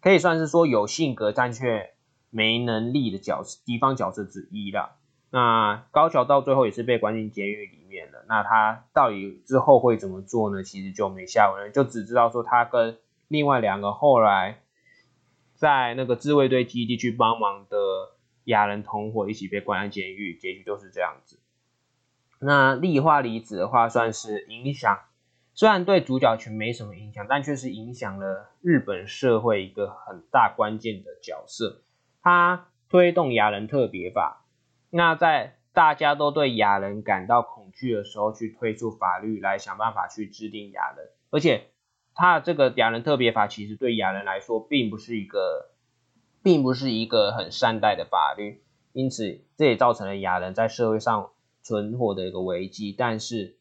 [0.00, 1.90] 可以算是说有性格但却
[2.30, 4.96] 没能力的角色，敌方角色之一了。
[5.30, 8.24] 那高桥到最后也是被关进监狱里面了。
[8.26, 10.62] 那他到底之后会怎么做呢？
[10.62, 12.96] 其实就没下文了，就只知道说他跟
[13.28, 14.62] 另外两个后来
[15.54, 17.76] 在那个自卫队基地去帮忙的
[18.48, 21.38] 亚人同伙一起被关在监狱，结局就是这样子。
[22.40, 24.98] 那氯化离子的话，算是影响，
[25.54, 31.82] 虽然对主角群没什么影响，但却是影响了日本社会一个很大关键的角色。
[32.22, 34.46] 他推动亚人特别法。
[34.90, 41.68] 那在大家都对亚人感到恐惧的时候，去推出法律来想办法去制定亚人，而且
[42.14, 45.72] 他这个亚人特别法其实对亚人来说并不是一个，
[46.48, 51.30] 并不是一个很善待的法律，因此这也造成了亚人在社会上
[51.62, 52.94] 存活的一个危机。
[52.96, 53.56] 但是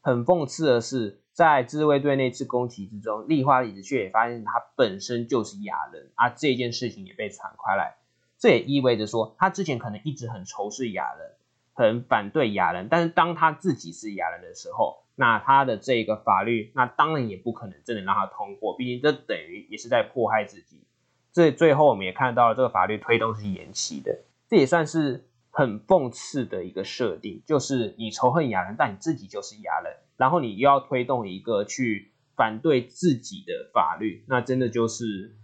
[0.00, 1.18] 很讽刺的是。
[1.34, 7.96] 在自卫队那次攻击之中，立花里子却也发现他本身就是亚人啊，这件事情也被传开来。
[8.38, 11.30] 这也意味着说，他之前可能一直很仇视亚人，
[11.72, 20.84] 很反对亚人，但是当他自己是亚人的时候，那他的这个法律，那当然也不可能真的让他通过，毕竟这等于也是在迫害自己。
[21.32, 29.96] 这最后我们也看到了，这个法律推动是延期的，这也算是很讽刺的一个设定，就是你仇恨亚人，但你自己就是亚人。
[30.18, 35.36] 然后你又要推动一个去反对自己的法律，那真的就是，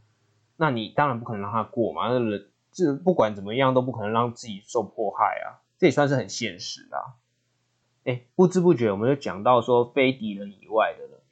[0.57, 2.09] 那你当然不可能让他过嘛。
[2.09, 7.15] 那人这不管怎么样都不可能让自己受迫害啊，这也算是很现实啦。
[8.05, 11.23] 哎，不知不觉我们就讲到说非敌人以外的了。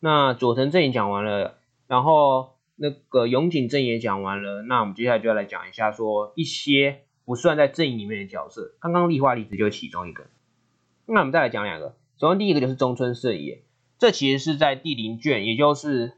[0.00, 8.74] 那佐藤阵营讲完了，然后那个永井正也讲完了，那我们接下来就要来讲一下说一些不算在阵营里面的角色。
[8.80, 10.26] 刚刚立花离子就是其中一个，
[11.06, 11.96] 那我们再来讲两个。
[12.18, 13.62] 首先，第一个就是中村胜也，
[13.98, 16.12] 这其实是在第零卷，也就是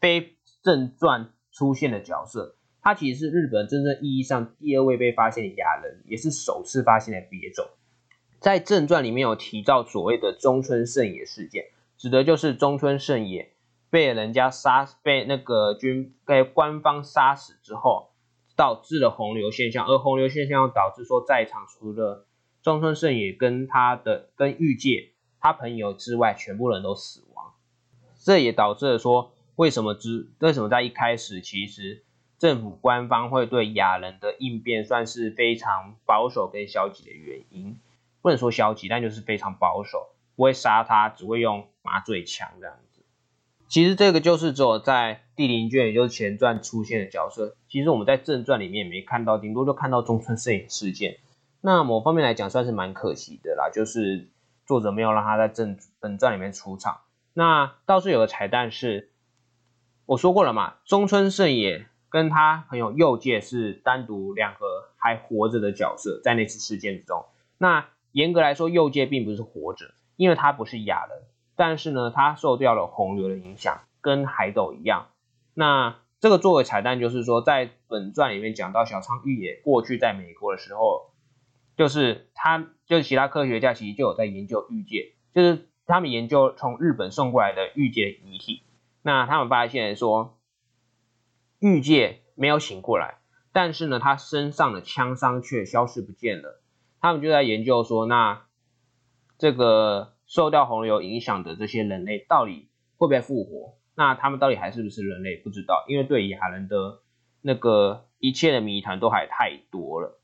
[0.00, 2.56] 非正传出现的角色。
[2.80, 7.64] 他其实是日本真正意义上第二位被发现的亚人，也是首次发现的别种。
[8.40, 11.66] 在正传里面有提到所谓的中村胜也事件，
[11.96, 13.51] 指的就是中村胜也
[13.92, 18.08] 被人家杀，被那个军被官方杀死之后，
[18.56, 22.26] 导致了洪流现象，而洪流现象导致说在场除了
[22.62, 25.10] 中村胜也跟他的跟玉界。
[25.38, 27.52] 他朋友之外，全部人都死亡，
[28.16, 32.02] 这也导致了说，为什么之为什么在一开始，其实
[32.38, 37.78] 政府官方会对亚人的应变算是非常保守跟消极的原因，
[38.22, 42.74] 不能说消极，但就是非常保守，不会杀他，只会用麻醉枪这样。
[43.72, 51.16] 其实这个就是只有在第零卷，也就是前传出现的角色，其实我们在正传里面没看到，顶多就看到中村摄影事件。
[51.62, 54.28] 那某方面来讲，算是蛮可惜的啦，就是。
[54.64, 57.00] 作者没有让他在正本传里面出场。
[57.34, 59.10] 那倒是有个彩蛋是，
[60.06, 64.60] 我说过了嘛，中村胜也跟他朋友右介是单独两个
[64.96, 67.26] 还活着的角色，在那次事件之中。
[67.58, 71.24] 那严格来说，右介并不是活着，因为他不是哑人，
[71.62, 75.10] 但是呢，他受掉了洪流的影响，跟海斗一样。
[75.54, 81.12] 那这个作为彩蛋，就是说在本传里面讲到小仓玉也过去在美国的时候。
[81.76, 88.64] 就是他，就是其他科学家其实就有在研究玉界，就是他们研究从日本送过来的玉界遗体。
[89.02, 90.36] 那他们发现说，
[91.60, 93.18] 玉界没有醒过来，
[93.52, 96.60] 但是呢，他身上的枪伤却消失不见了。
[97.00, 98.46] 他们就在研究说，那
[99.38, 103.76] 这个受到洪流影响的这些人类到底会不会复活？
[103.94, 105.36] 那他们到底还是不是人类？
[105.36, 107.02] 不知道，因为对于亚人的
[107.42, 110.18] 那个一切的谜团都还太多了。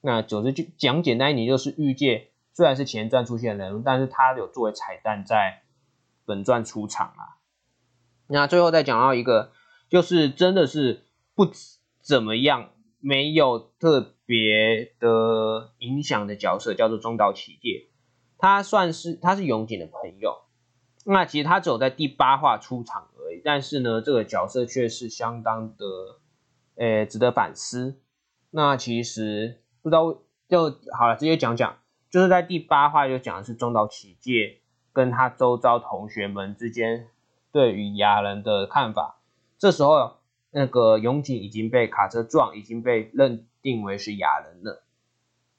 [0.00, 5.62] 那总之就讲简单一点，就是御界虽然是前传出现的人物，但是他有作为彩蛋在
[6.26, 7.38] 本传出场啊。
[8.26, 9.52] 那最后再讲到一个，
[9.88, 11.04] 就是真的是
[11.36, 11.48] 不
[12.00, 17.87] 怎么样，没有特别的影响的角色，叫做中岛启介。
[18.38, 20.38] 他算是他是永井的朋友，
[21.04, 25.84] 那其实他只有在第八话出场而已，但是呢，这个角色却是相当的，
[26.76, 28.00] 呃，值得反思。
[28.50, 29.60] 那其实。
[29.80, 31.78] 不知道就好了，直接讲讲，
[32.10, 34.58] 就是在第八话就讲的是中岛启介
[34.92, 37.06] 跟他周遭同学们之间
[37.52, 39.20] 对于亚人的看法。
[39.56, 40.16] 这时候，
[40.50, 44.82] 那个永井已经被卡车撞，已经被认定为是亚人了。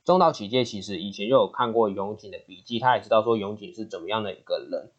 [0.03, 4.91] 中岛启介其实以前就有看过永井的笔记，他也知道说永井是怎么样的一个人。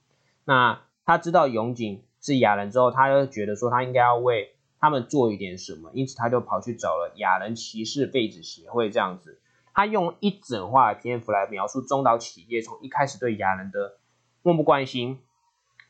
[0.45, 4.55] 那他知道永井是雅人之后，他就觉得说他应该要为。
[4.83, 9.39] 他们做一点什么，因此他就跑去找了雅人骑士废止协会这样子。
[9.75, 13.99] 他用一整话的篇幅来描述中岛企业从一开始对雅人的
[14.41, 15.19] 漠不关心，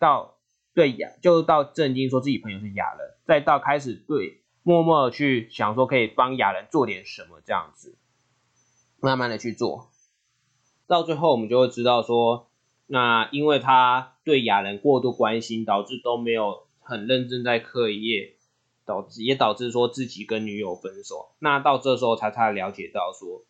[0.01, 0.35] 到
[0.75, 7.97] 对雅就到震惊说自己朋友是雅人，再到开始对默默去想说可以帮雅人做点什么这样子，
[9.01, 9.91] 慢慢的去做，
[10.87, 12.49] 到最后我们就会知道说，
[12.87, 18.37] 那因为他对亚人过度关心，导致都没有很认真在课业。
[18.87, 23.45] 导致也导致说自己跟女友分手，那到这时候才才了解到说，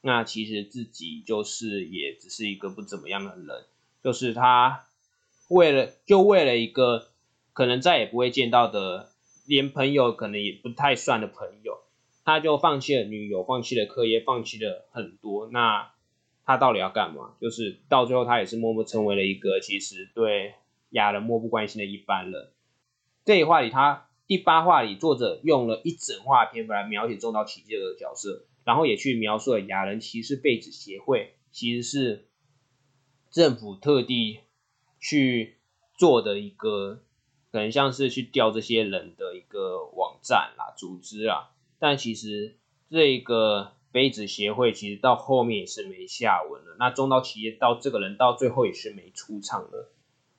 [0.00, 3.66] 那其实自己就是也只是一个不怎么样的人，
[4.02, 4.86] 就是他
[5.48, 7.08] 为了就为了一个
[7.52, 9.10] 可能再也不会见到的，
[9.46, 11.80] 连朋友可能也不太算的朋友，
[12.28, 15.92] 他就放弃了女友，放弃了课业，放弃了很多，那
[16.44, 17.36] 他到底要干嘛？
[17.40, 20.52] 就是到最后他也是默默成为了一个其实对
[20.90, 22.50] 雅人漠不关心的一般人。
[23.24, 32.28] 这一话里，他第八话里作者用了一整话篇幅来描写中岛启介的角色，然后也去描述了雅人骑士被子协会其实是
[33.30, 34.40] 政府特地
[35.00, 35.56] 去
[35.96, 37.00] 做的一个，
[37.50, 42.56] 可能像是去调这些人的一个网站啦、组织啊，但其实
[42.90, 43.72] 这个。
[43.90, 46.76] 杯子协会其实到后面也是没下文了。
[46.78, 49.90] 那中岛企业到这个人到最后也是没出场了，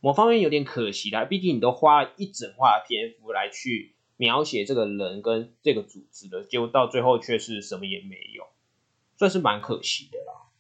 [0.02, 1.26] 某方面有点可惜啦。
[1.26, 8.44] 毕竟你都花了一整话篇幅来去描写这个人跟这个组织的，结果到最后却是什么也没有，
[9.18, 10.52] 算是蛮可惜的啦。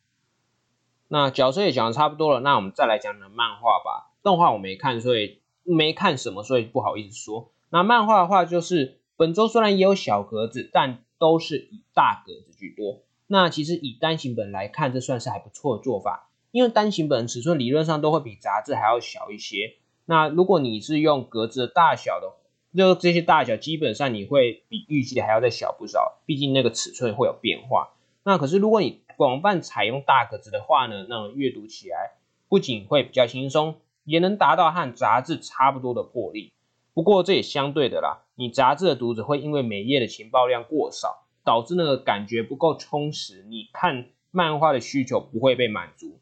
[1.08, 4.12] 那角色也讲的差不多了，那我们再来讲讲漫画吧。
[4.24, 7.54] 动画我没看，所以没看什么，所以不好意思说。
[7.70, 13.02] 那漫画的话，就是本周虽然也有小格子，但都是以大格子居多。
[13.28, 19.74] 那其实以单行本来看，这算是还不错的做法，因为单行本尺寸理论上都会比杂志还要小一些。
[20.06, 22.32] 那如果你是用格子的大小的，
[22.74, 27.90] 就这些大小基本上你会比预计的还要再小不少，毕竟那个尺寸会有变化。
[28.24, 32.14] 那可是如果你广泛采用大格子的话呢，那阅读起来
[32.48, 36.54] 不仅会比较轻松，也能达到和杂志差不多的魄力。
[37.00, 38.26] 不过这也相对的啦。
[38.36, 46.20] 你杂志的读者会因为每页的情报量过少，导致那个感觉不够充实，你看漫画的需求不会被满足。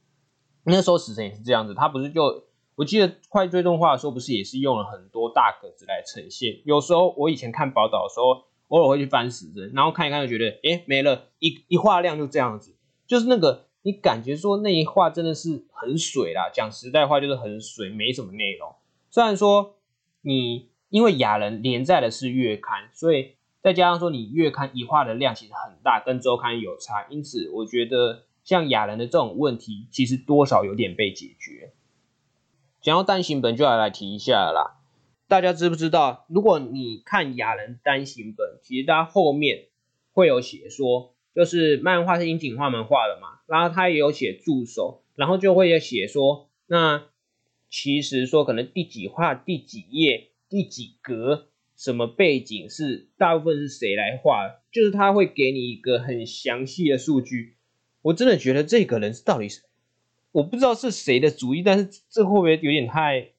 [0.66, 2.44] 那时候死神也是这样子，他不是就
[2.76, 6.62] 我记得快追动画的时候，不是也是用了很多大格子来呈现。
[6.64, 12.76] 有时候我以前看宝岛的时候，偶尔会去翻死神，然后看一看就觉得，哎，没了一一画量就这样子，
[13.08, 18.76] 就是那个你感觉说那一画真的是很水啦，讲实在话就是很水，没什么内容。
[19.10, 19.77] 虽然说
[20.28, 20.70] 你。
[20.90, 31.74] 因为雅人连载的是月刊，所以再加上说你月刊一画的量其实很大，跟周刊有差，因此我觉得像雅人的这种问题，其实多少有点被解决。
[32.80, 34.80] 讲到单行本，就要来提一下啦。
[35.28, 39.66] 大家知不知道，如果你看雅人单行本，其实它后面
[40.14, 47.04] 会有写说，就是漫画是樱井画门画的嘛，然后他也有写助手，然后就会有写说，那
[47.70, 50.30] 其实说可能第几画第几页。
[50.50, 54.62] 第几格什么背景是大部分是谁来画？
[54.72, 57.58] 就是他会给你一个很详细的数据。
[58.02, 59.64] 我真的觉得这个人是到底是
[60.32, 63.32] 我不知道是谁的主意，但是这会不会有点太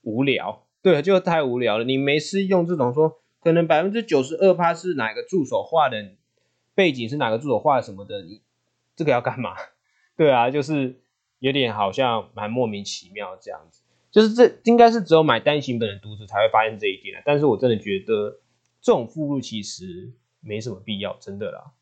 [0.00, 0.64] 无聊？
[0.80, 1.84] 对，就太无聊了。
[1.84, 6.12] 你没事用这种说，可能百分之九十二趴是哪个助手画的
[6.74, 8.40] 背景是哪个助手画什么的，你
[8.96, 9.54] 这个要干嘛？
[10.16, 10.98] 对啊，就是
[11.38, 13.82] 有点好像蛮莫名其妙这样子。
[14.10, 18.40] 就是这应该是只有买单行本的读者才会发现这一点但是我真的觉得
[18.80, 21.72] 这种附录其实没什么必要，真的啦。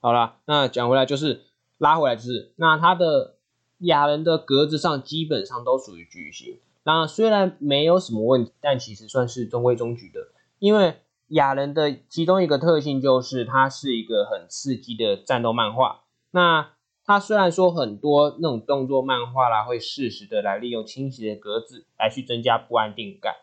[0.00, 1.42] 好啦，那讲回来就是
[1.76, 3.36] 拉回来就是，那它的
[3.78, 10.28] 雅人的格子上基本上都属于矩形，那虽然没有什么问题，但其实算是中规中矩的，
[10.58, 10.94] 因为
[11.28, 16.70] 雅人的其中一个特性就是它是一个很刺激的战斗漫画，那。
[17.04, 23.34] 它虽然说很多那种动作漫画啦，会适时的来利用倾斜的格子来去增加不安定感。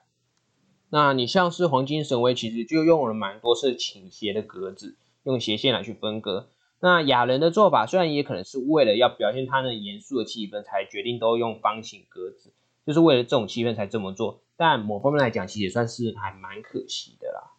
[0.89, 6.49] 那你像是黄金神威，其实就用了蛮多是倾斜的格子，用斜线来去分割。
[6.79, 12.53] 那雅人的做法虽然也可能是为了要表现他那严肃的气氛，才决定都用方形格子，
[12.87, 14.41] 就是为了这种气氛才这么做。
[14.55, 17.51] 但某方面来讲，其实也算是还蛮可惜的啦。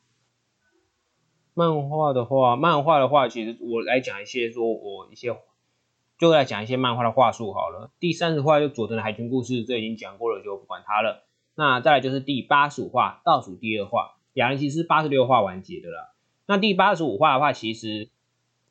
[1.52, 5.36] 漫画的话，漫画的话，其实我来讲一些说我一些。
[6.20, 7.90] 就来讲一些漫画的话术好了。
[7.98, 11.24] 第三十话就佐藤的海军故事，这已经讲过了，就不管它了。
[11.54, 16.14] 那再来就是第八十五话，倒数第二话，雅人其实八十六话完结的了。
[16.44, 18.10] 那第八十五话的话，其实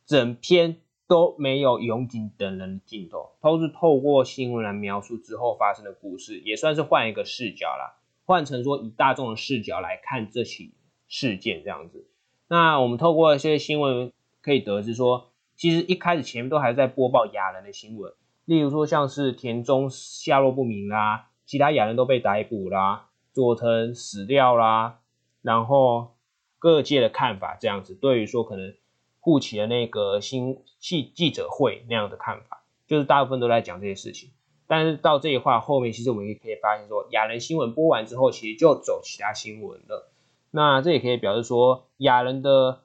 [0.05, 0.77] 整篇
[1.07, 10.75] 都没有永井等人的镜头，都是透过新闻来描述之后发生的故事，也算是换一个视角啦，换成说以大众的视角来看这起
[11.07, 12.07] 事件这样子。
[12.47, 15.31] 那我们透过一些新闻可以得知说。
[15.60, 18.14] 其实一开始前面都还在播报雅人的新闻，
[18.45, 24.99] 例如说像是田中下落不明啦，其他雅人都被逮捕啦，佐藤死掉啦，
[25.41, 26.16] 然后
[26.60, 28.74] 各界的看法这样子，对于说可能
[29.20, 34.32] 护起的那个新记记者会那样的看法，就是大部分都在讲这些事情。
[34.66, 40.10] 但是到这一话后面，其实我们也可以发现说，雅人新闻播完之后，其实就走其他新闻了。
[40.51, 42.84] 那这也可以表示说，雅人的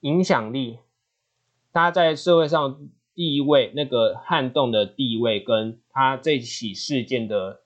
[0.00, 0.78] 影响力。
[1.72, 7.62] 他在社会上地位，那个撼动的地位，跟他这起事件的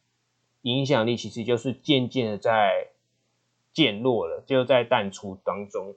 [0.62, 2.88] 影响力，其实就是渐渐的在
[3.72, 5.96] 减弱了，就在淡出当中。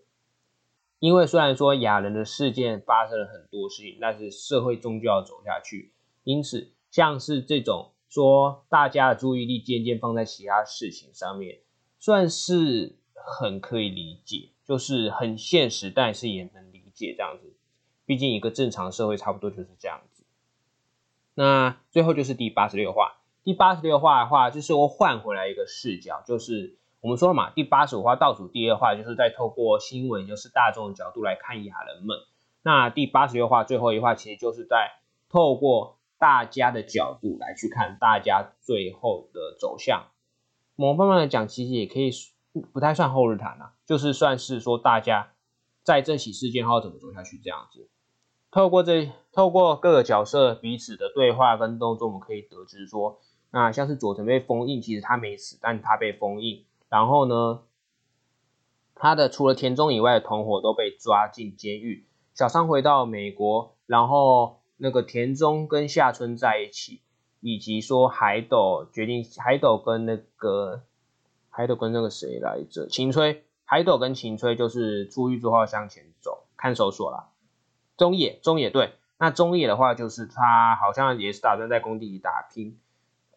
[1.00, 5.92] 因为虽然说雅人的事件发生了很多事情，但是社会终究要走下去，
[6.24, 11.60] 因此像是这种说大家的注意力渐渐放在其他事情上面，
[12.00, 17.54] 算是很可以理解，就是很现实，但是也能理解这样子。
[18.08, 20.24] 毕竟一个正常社会差不多就是这样子。
[21.36, 26.80] 那最后就是第八十六话，第八十六话的话，就是我换回来一个视角，就是。
[27.00, 32.18] 我们说了嘛，第八十五话倒数第二话就是在透过新闻，就是大众的角度来看亚人们。
[32.64, 34.94] 那第八十六话最后一话，其实就是在
[35.30, 40.08] 透过大家的角度来去看大家最后的走向。
[40.76, 42.10] 某方面来讲，其实也可以
[42.74, 45.34] 不太算后日谈啊，就是算是说大家
[45.84, 47.88] 在这起事件后怎么走下去这样子。
[48.58, 53.20] 透过这透过各个角色彼此的对话跟动作，我们可以得知说，
[53.52, 56.66] 那像是佐藤被封印，其实他没死，但他被封印。
[56.90, 57.60] 然后呢，
[58.96, 62.08] 他的除了田中以外的同伙都被抓进监狱。
[62.34, 67.02] 小三回到美国，然后那个田中跟夏村在一起，
[67.42, 70.82] 以及说海斗决定海斗跟那个
[71.52, 72.88] 海斗跟那个谁来着？
[72.88, 77.30] 晴吹海斗跟晴吹就是出狱之后向前走，看守所啦。
[77.98, 82.80] 中野中野对，那中野的话就是他好像也是打算在工地里打拼。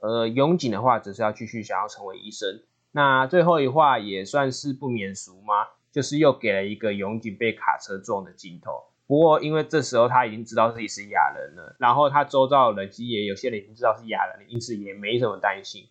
[0.01, 2.63] 呃，永井的话只是要继续想要成为医生。
[2.93, 5.69] 那最后一话也算是不免俗吗？
[5.93, 8.85] 就是又给了一个永井被卡车撞的镜头。
[9.07, 15.89] 不过因为这时候他已经知道自己是哑人了，然后他周遭的人其实也有些人已经知道是哑人了，因此也没什么担心。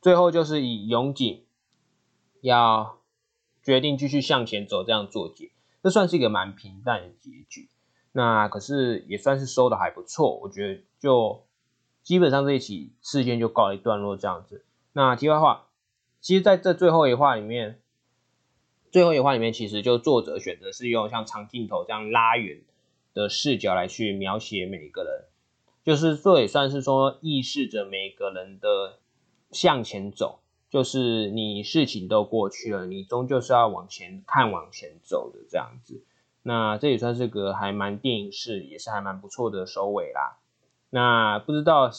[0.00, 1.44] 最后就是以永井
[2.40, 2.98] 要
[3.62, 5.50] 决定继续向前走这样作结，
[5.82, 7.68] 这算是一个蛮平淡的结局。
[8.12, 11.44] 那可是也算是收的还不错，我觉得就
[12.02, 14.64] 基本上这一起事件就告一段落这样子。
[14.92, 15.66] 那题外话。
[16.22, 17.80] 其实，在这最后一话里面，
[18.90, 22.60] 最后一话里面，其实就作者选择是用像长镜头这样拉远
[23.14, 25.24] 的视角来去描写每一个人，
[25.82, 28.98] 就是这也算是说意示着每个人的
[29.50, 36.04] 向前走，就是你事情都过去了，你终究是要往前看、往前走的这样子。
[36.42, 40.38] 那这也算是个还蛮电影式，也是还蛮不错的收尾啦。
[40.90, 41.90] 那不知道。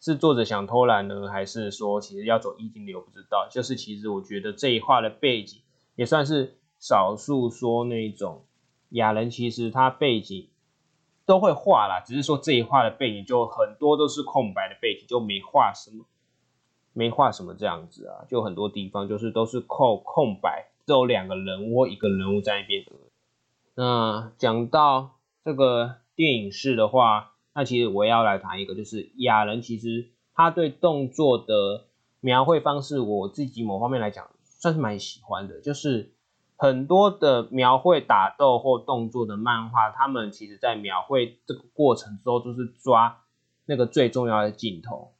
[0.00, 3.00] 是作者想偷懒呢，还是说其实要走意境流？
[3.00, 3.48] 不知道。
[3.50, 5.62] 就是其实我觉得这一画的背景
[5.94, 8.44] 也算是少数说那种
[8.90, 10.50] 雅人，其实他背景
[11.24, 16.04] 都会画啦，只是说这一画的背景就很多都是空白的背景，就没画什么，
[16.92, 22.84] 没画什么这样子啊，就很多地方就是都是空空白，只有两个人物一个人物在那边。
[23.74, 27.30] 那讲到这个电影式的话。
[27.56, 31.84] 那其实我要来谈一个，就是雅人其实他对动作的
[32.18, 35.60] 描绘方式，我自己某方面来讲算是蛮喜欢的。
[35.60, 36.12] 就是
[36.56, 43.22] 很多的描绘打斗或动作的漫画，他们其实在描绘这个过程之后，都是抓
[43.66, 45.12] 那个最重要的镜头，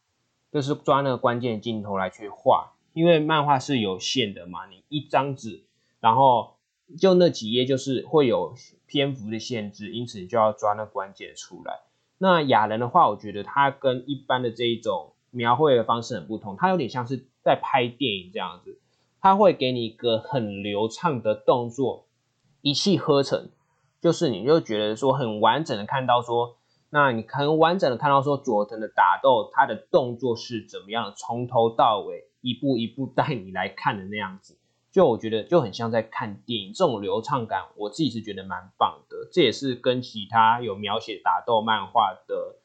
[0.51, 2.73] 就是抓那个关键镜头来去画。
[2.95, 5.63] 因为漫画是有限的嘛，你一张纸，
[6.01, 6.54] 然后
[6.99, 8.55] 就那几页，就是会有
[8.87, 11.81] 篇幅的限制，因此你就要抓那关键出来。
[12.19, 18.79] 那雅人的话，我觉得他跟一般的这一种描绘的方式很不同，他有点像是在拍电影这样子，
[19.21, 22.07] 他会给你一个很流畅的动作，
[22.61, 23.49] 一气呵成，
[24.01, 26.57] 就是你就觉得说很完整的看到说，
[26.91, 34.57] 那你很完整的看到说佐藤的打斗，他的动作是怎么样，从头到尾一步一步带你来看的那样子。
[34.95, 39.29] 就我觉得就很像在看电影，这种流畅感，我自己是觉得蛮棒的。
[39.33, 42.61] 这也是跟其他有描写打斗漫画的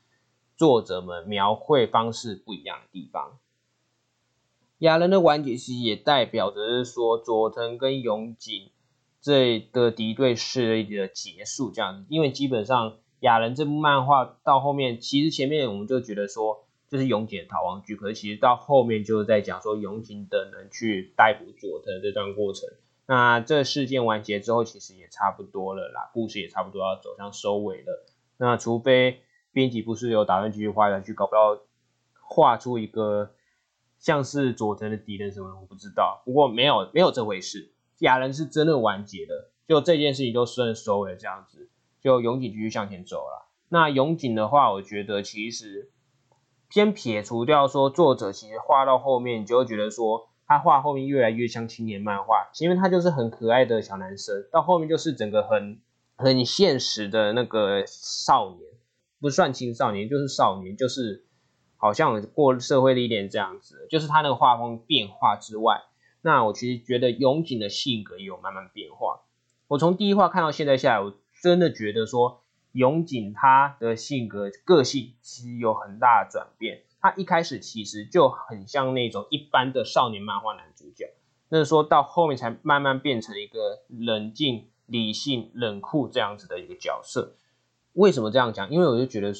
[0.56, 3.40] 作者们描绘方式不一样的地方。
[4.78, 8.70] 雅人的完结其实也代表着是说佐藤跟永井
[9.20, 12.06] 这的敌对势力的结束，这样子。
[12.10, 16.68] 因为基本上雅人这部漫画到后面，其实前面我们就觉得说。
[16.90, 22.68] 就是永井的逃亡剧，可是其实到后面就是在讲说永井等人去逮捕佐藤这段过程。
[23.06, 28.06] 那这事件完结之后，其实也差不多了啦，故事也差不多要走向收尾了。
[28.38, 29.22] 那除非
[29.52, 31.62] 编辑不是有打算继续画下去，搞不到
[32.22, 33.36] 画出一个
[34.00, 36.24] 像是佐藤的敌人什么，我不知道。
[36.26, 41.70] 不过没有没有这回事，亚人是真的完结了，就这件事情就顺收尾这样子，
[42.02, 43.48] 就永井继续向前走了。
[43.70, 45.92] 那永井的话，我觉得其实。
[46.70, 55.80] 先撇除掉说作者其实画到后面，你就会觉得说他画后面越来越像青年漫画，因为他就是很可爱的小男生，到后面就是整个很
[56.16, 58.62] 很现实的那个少年，
[59.20, 61.26] 不算青少年就是少年，就是
[61.76, 63.88] 好像过社会历练这样子。
[63.90, 65.82] 就是他那个画风变化之外，
[66.22, 69.22] 那我其实觉得永井的性格也有慢慢变化。
[69.68, 72.42] 我从第一话看到现在下来，我真的觉得说
[72.72, 76.84] 永井他的性格个性其实有很大的转变。
[77.02, 81.14] 他一开始其实就很像那种一般的少年漫画男主角，
[81.48, 87.36] 那说到后面才慢慢变成一个冷静、理性、冷酷这样子的一个角色。
[87.94, 88.70] 为什么这样讲？
[88.70, 89.34] 因为我就觉得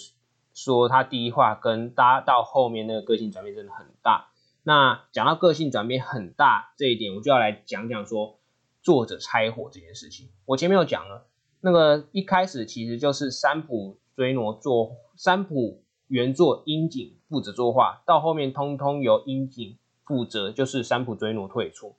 [0.54, 4.30] 说他第一话跟搭到后面那个个性转变真的很大。
[4.64, 8.40] 那讲到个性转变很大这一点，我就要来讲讲说
[8.82, 10.30] 作者拆火这件事情。
[10.46, 11.28] 我前面有讲了，
[11.62, 21.96] 那个一开始其实就是三浦追挪做三浦原作樱井负责作画，到后面通通由樱井负责，就是三浦追挪退出。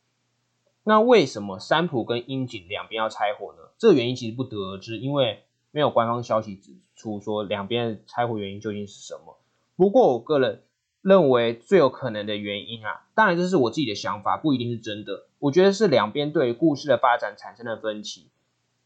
[0.84, 3.68] 那为什么三浦跟樱井两边要拆伙呢？
[3.78, 9.38] 这个原因其实不得而知，因为没有官方消息指出说两边拆伙原因究竟是什么。
[9.76, 10.62] 不过我个人。
[11.02, 15.28] 认为最有可能的原因啊，当然这是我自己的想法，不一定是真的。
[15.38, 18.28] 我觉得是两边对于故事的发展产生了分歧。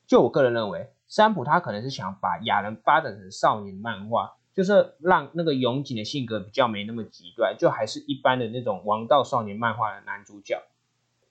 [0.07, 10.63] 就我个人认为，山浦他可能是想把雅人发展成少年漫画，就是让那个永井的性格比较没那么极端，就还是一般的那种王道少年漫画的男主角。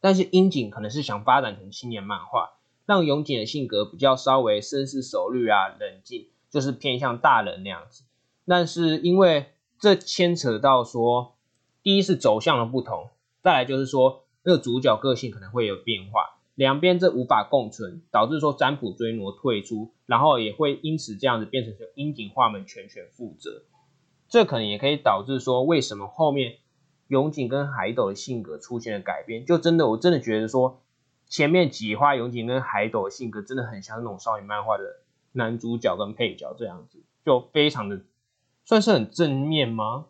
[0.01, 2.51] 但是樱井可能是想发展成青年漫画，
[2.85, 8.03] 让永井的性格比较稍微深思熟虑啊，冷静，就是偏向大人那样子。
[8.45, 11.35] 但是因为这牵扯到说，
[11.81, 13.11] 第一是走向的不同，
[13.41, 23.63] 再来就是说那个主角个性可能会有变化，两边这无法共存，导致说占卜追挪退出，然后也会因此这样子变成说樱井画门全权负责，
[24.27, 26.57] 这可能也可以导致说为什么后面
[27.07, 30.81] 永井跟海斗的性格出现了改变，就真的我真的觉得说
[31.27, 34.83] 前面几话永井跟海斗的性格真的很像那种少女漫画的
[35.31, 38.01] 男主角跟配角这样子，就非常的。
[38.65, 40.05] 算是很正面吗？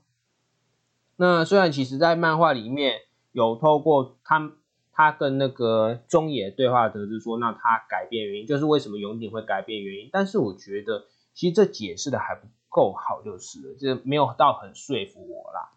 [1.15, 2.99] 那虽然其实，在漫画里面
[3.31, 4.51] 有透过他
[4.93, 15.71] 他跟那个中野对话得知说，那他改变原因就是为什么永井会改变原因，但是我觉得其实这解释的还不够好，就是了，就没有到很说服我啦。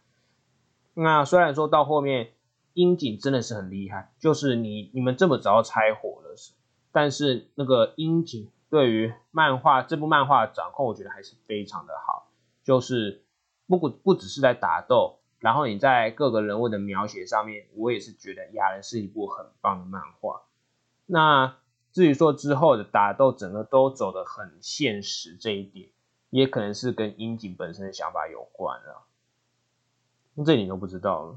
[0.94, 2.32] 那虽然说到后面
[2.74, 6.52] 樱井真的是很厉害，就是你你们这么早拆火了是，
[6.92, 12.24] 但是那个樱井对于漫画这部漫画掌控，我觉得还是非常的好。
[12.64, 13.22] 就是
[13.68, 20.42] 不不不只是在打斗，然后你在各个人物的描写上面，我也是觉得《雅人》是一部很棒的漫画。
[21.06, 21.58] 那
[21.92, 25.90] 至于说之后的打斗，整个都走得很现实，这一点
[26.30, 29.04] 也可能是跟樱井本身的想法有关了。
[30.44, 31.32] 这你都不知道了，《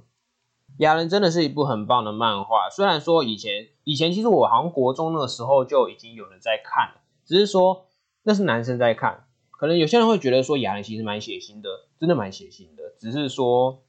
[0.78, 2.70] 雅人》真的是一部很棒的漫画。
[2.70, 7.88] 虽然说以前以前其实我好像国中那个时候就已经有人在看了，只是说
[8.24, 9.26] 那是男生在看。
[9.52, 11.70] 可能有些人会觉得说《雅人》其实蛮血腥的，
[12.00, 12.93] 真的蛮血腥的。
[12.97, 13.84] 只是说，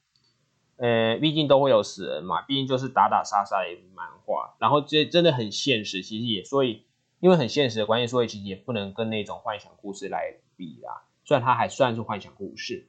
[0.81, 4.57] 呃，毕竟都会有死人嘛，毕竟就是打打杀杀的漫画。
[4.59, 6.85] 然后这真的很现实，其实也所以
[7.21, 11.03] 因为很现实的关系，所以其实也不能跟那种幻想故事来比啦。
[11.23, 12.89] 虽然它还算是幻想故事，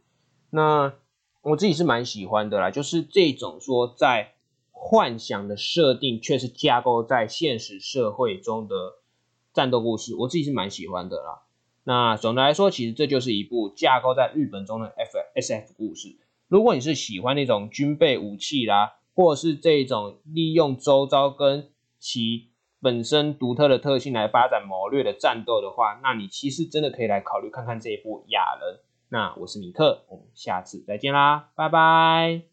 [0.51, 0.93] 那
[1.41, 2.71] 我自己是蛮喜欢的啦。
[2.71, 4.35] 就是这种说在
[4.71, 8.75] 幻想的设定，却是架构在现实社会中的
[9.53, 11.41] 战斗故事，我自己是蛮喜欢的啦。
[11.83, 16.15] 那总的来说，其实这就是一部架构在日本中的 F S F 故事。
[16.51, 22.49] 如果你是喜欢那种军备武器啦，或者是这种利用周遭跟其
[22.81, 28.75] 本身独特的特性来发展谋略的战斗的话，那你其实真的可以来考虑看看这一部《雅人》。
[29.07, 32.50] 那我是米克，我们下次再见啦，拜拜。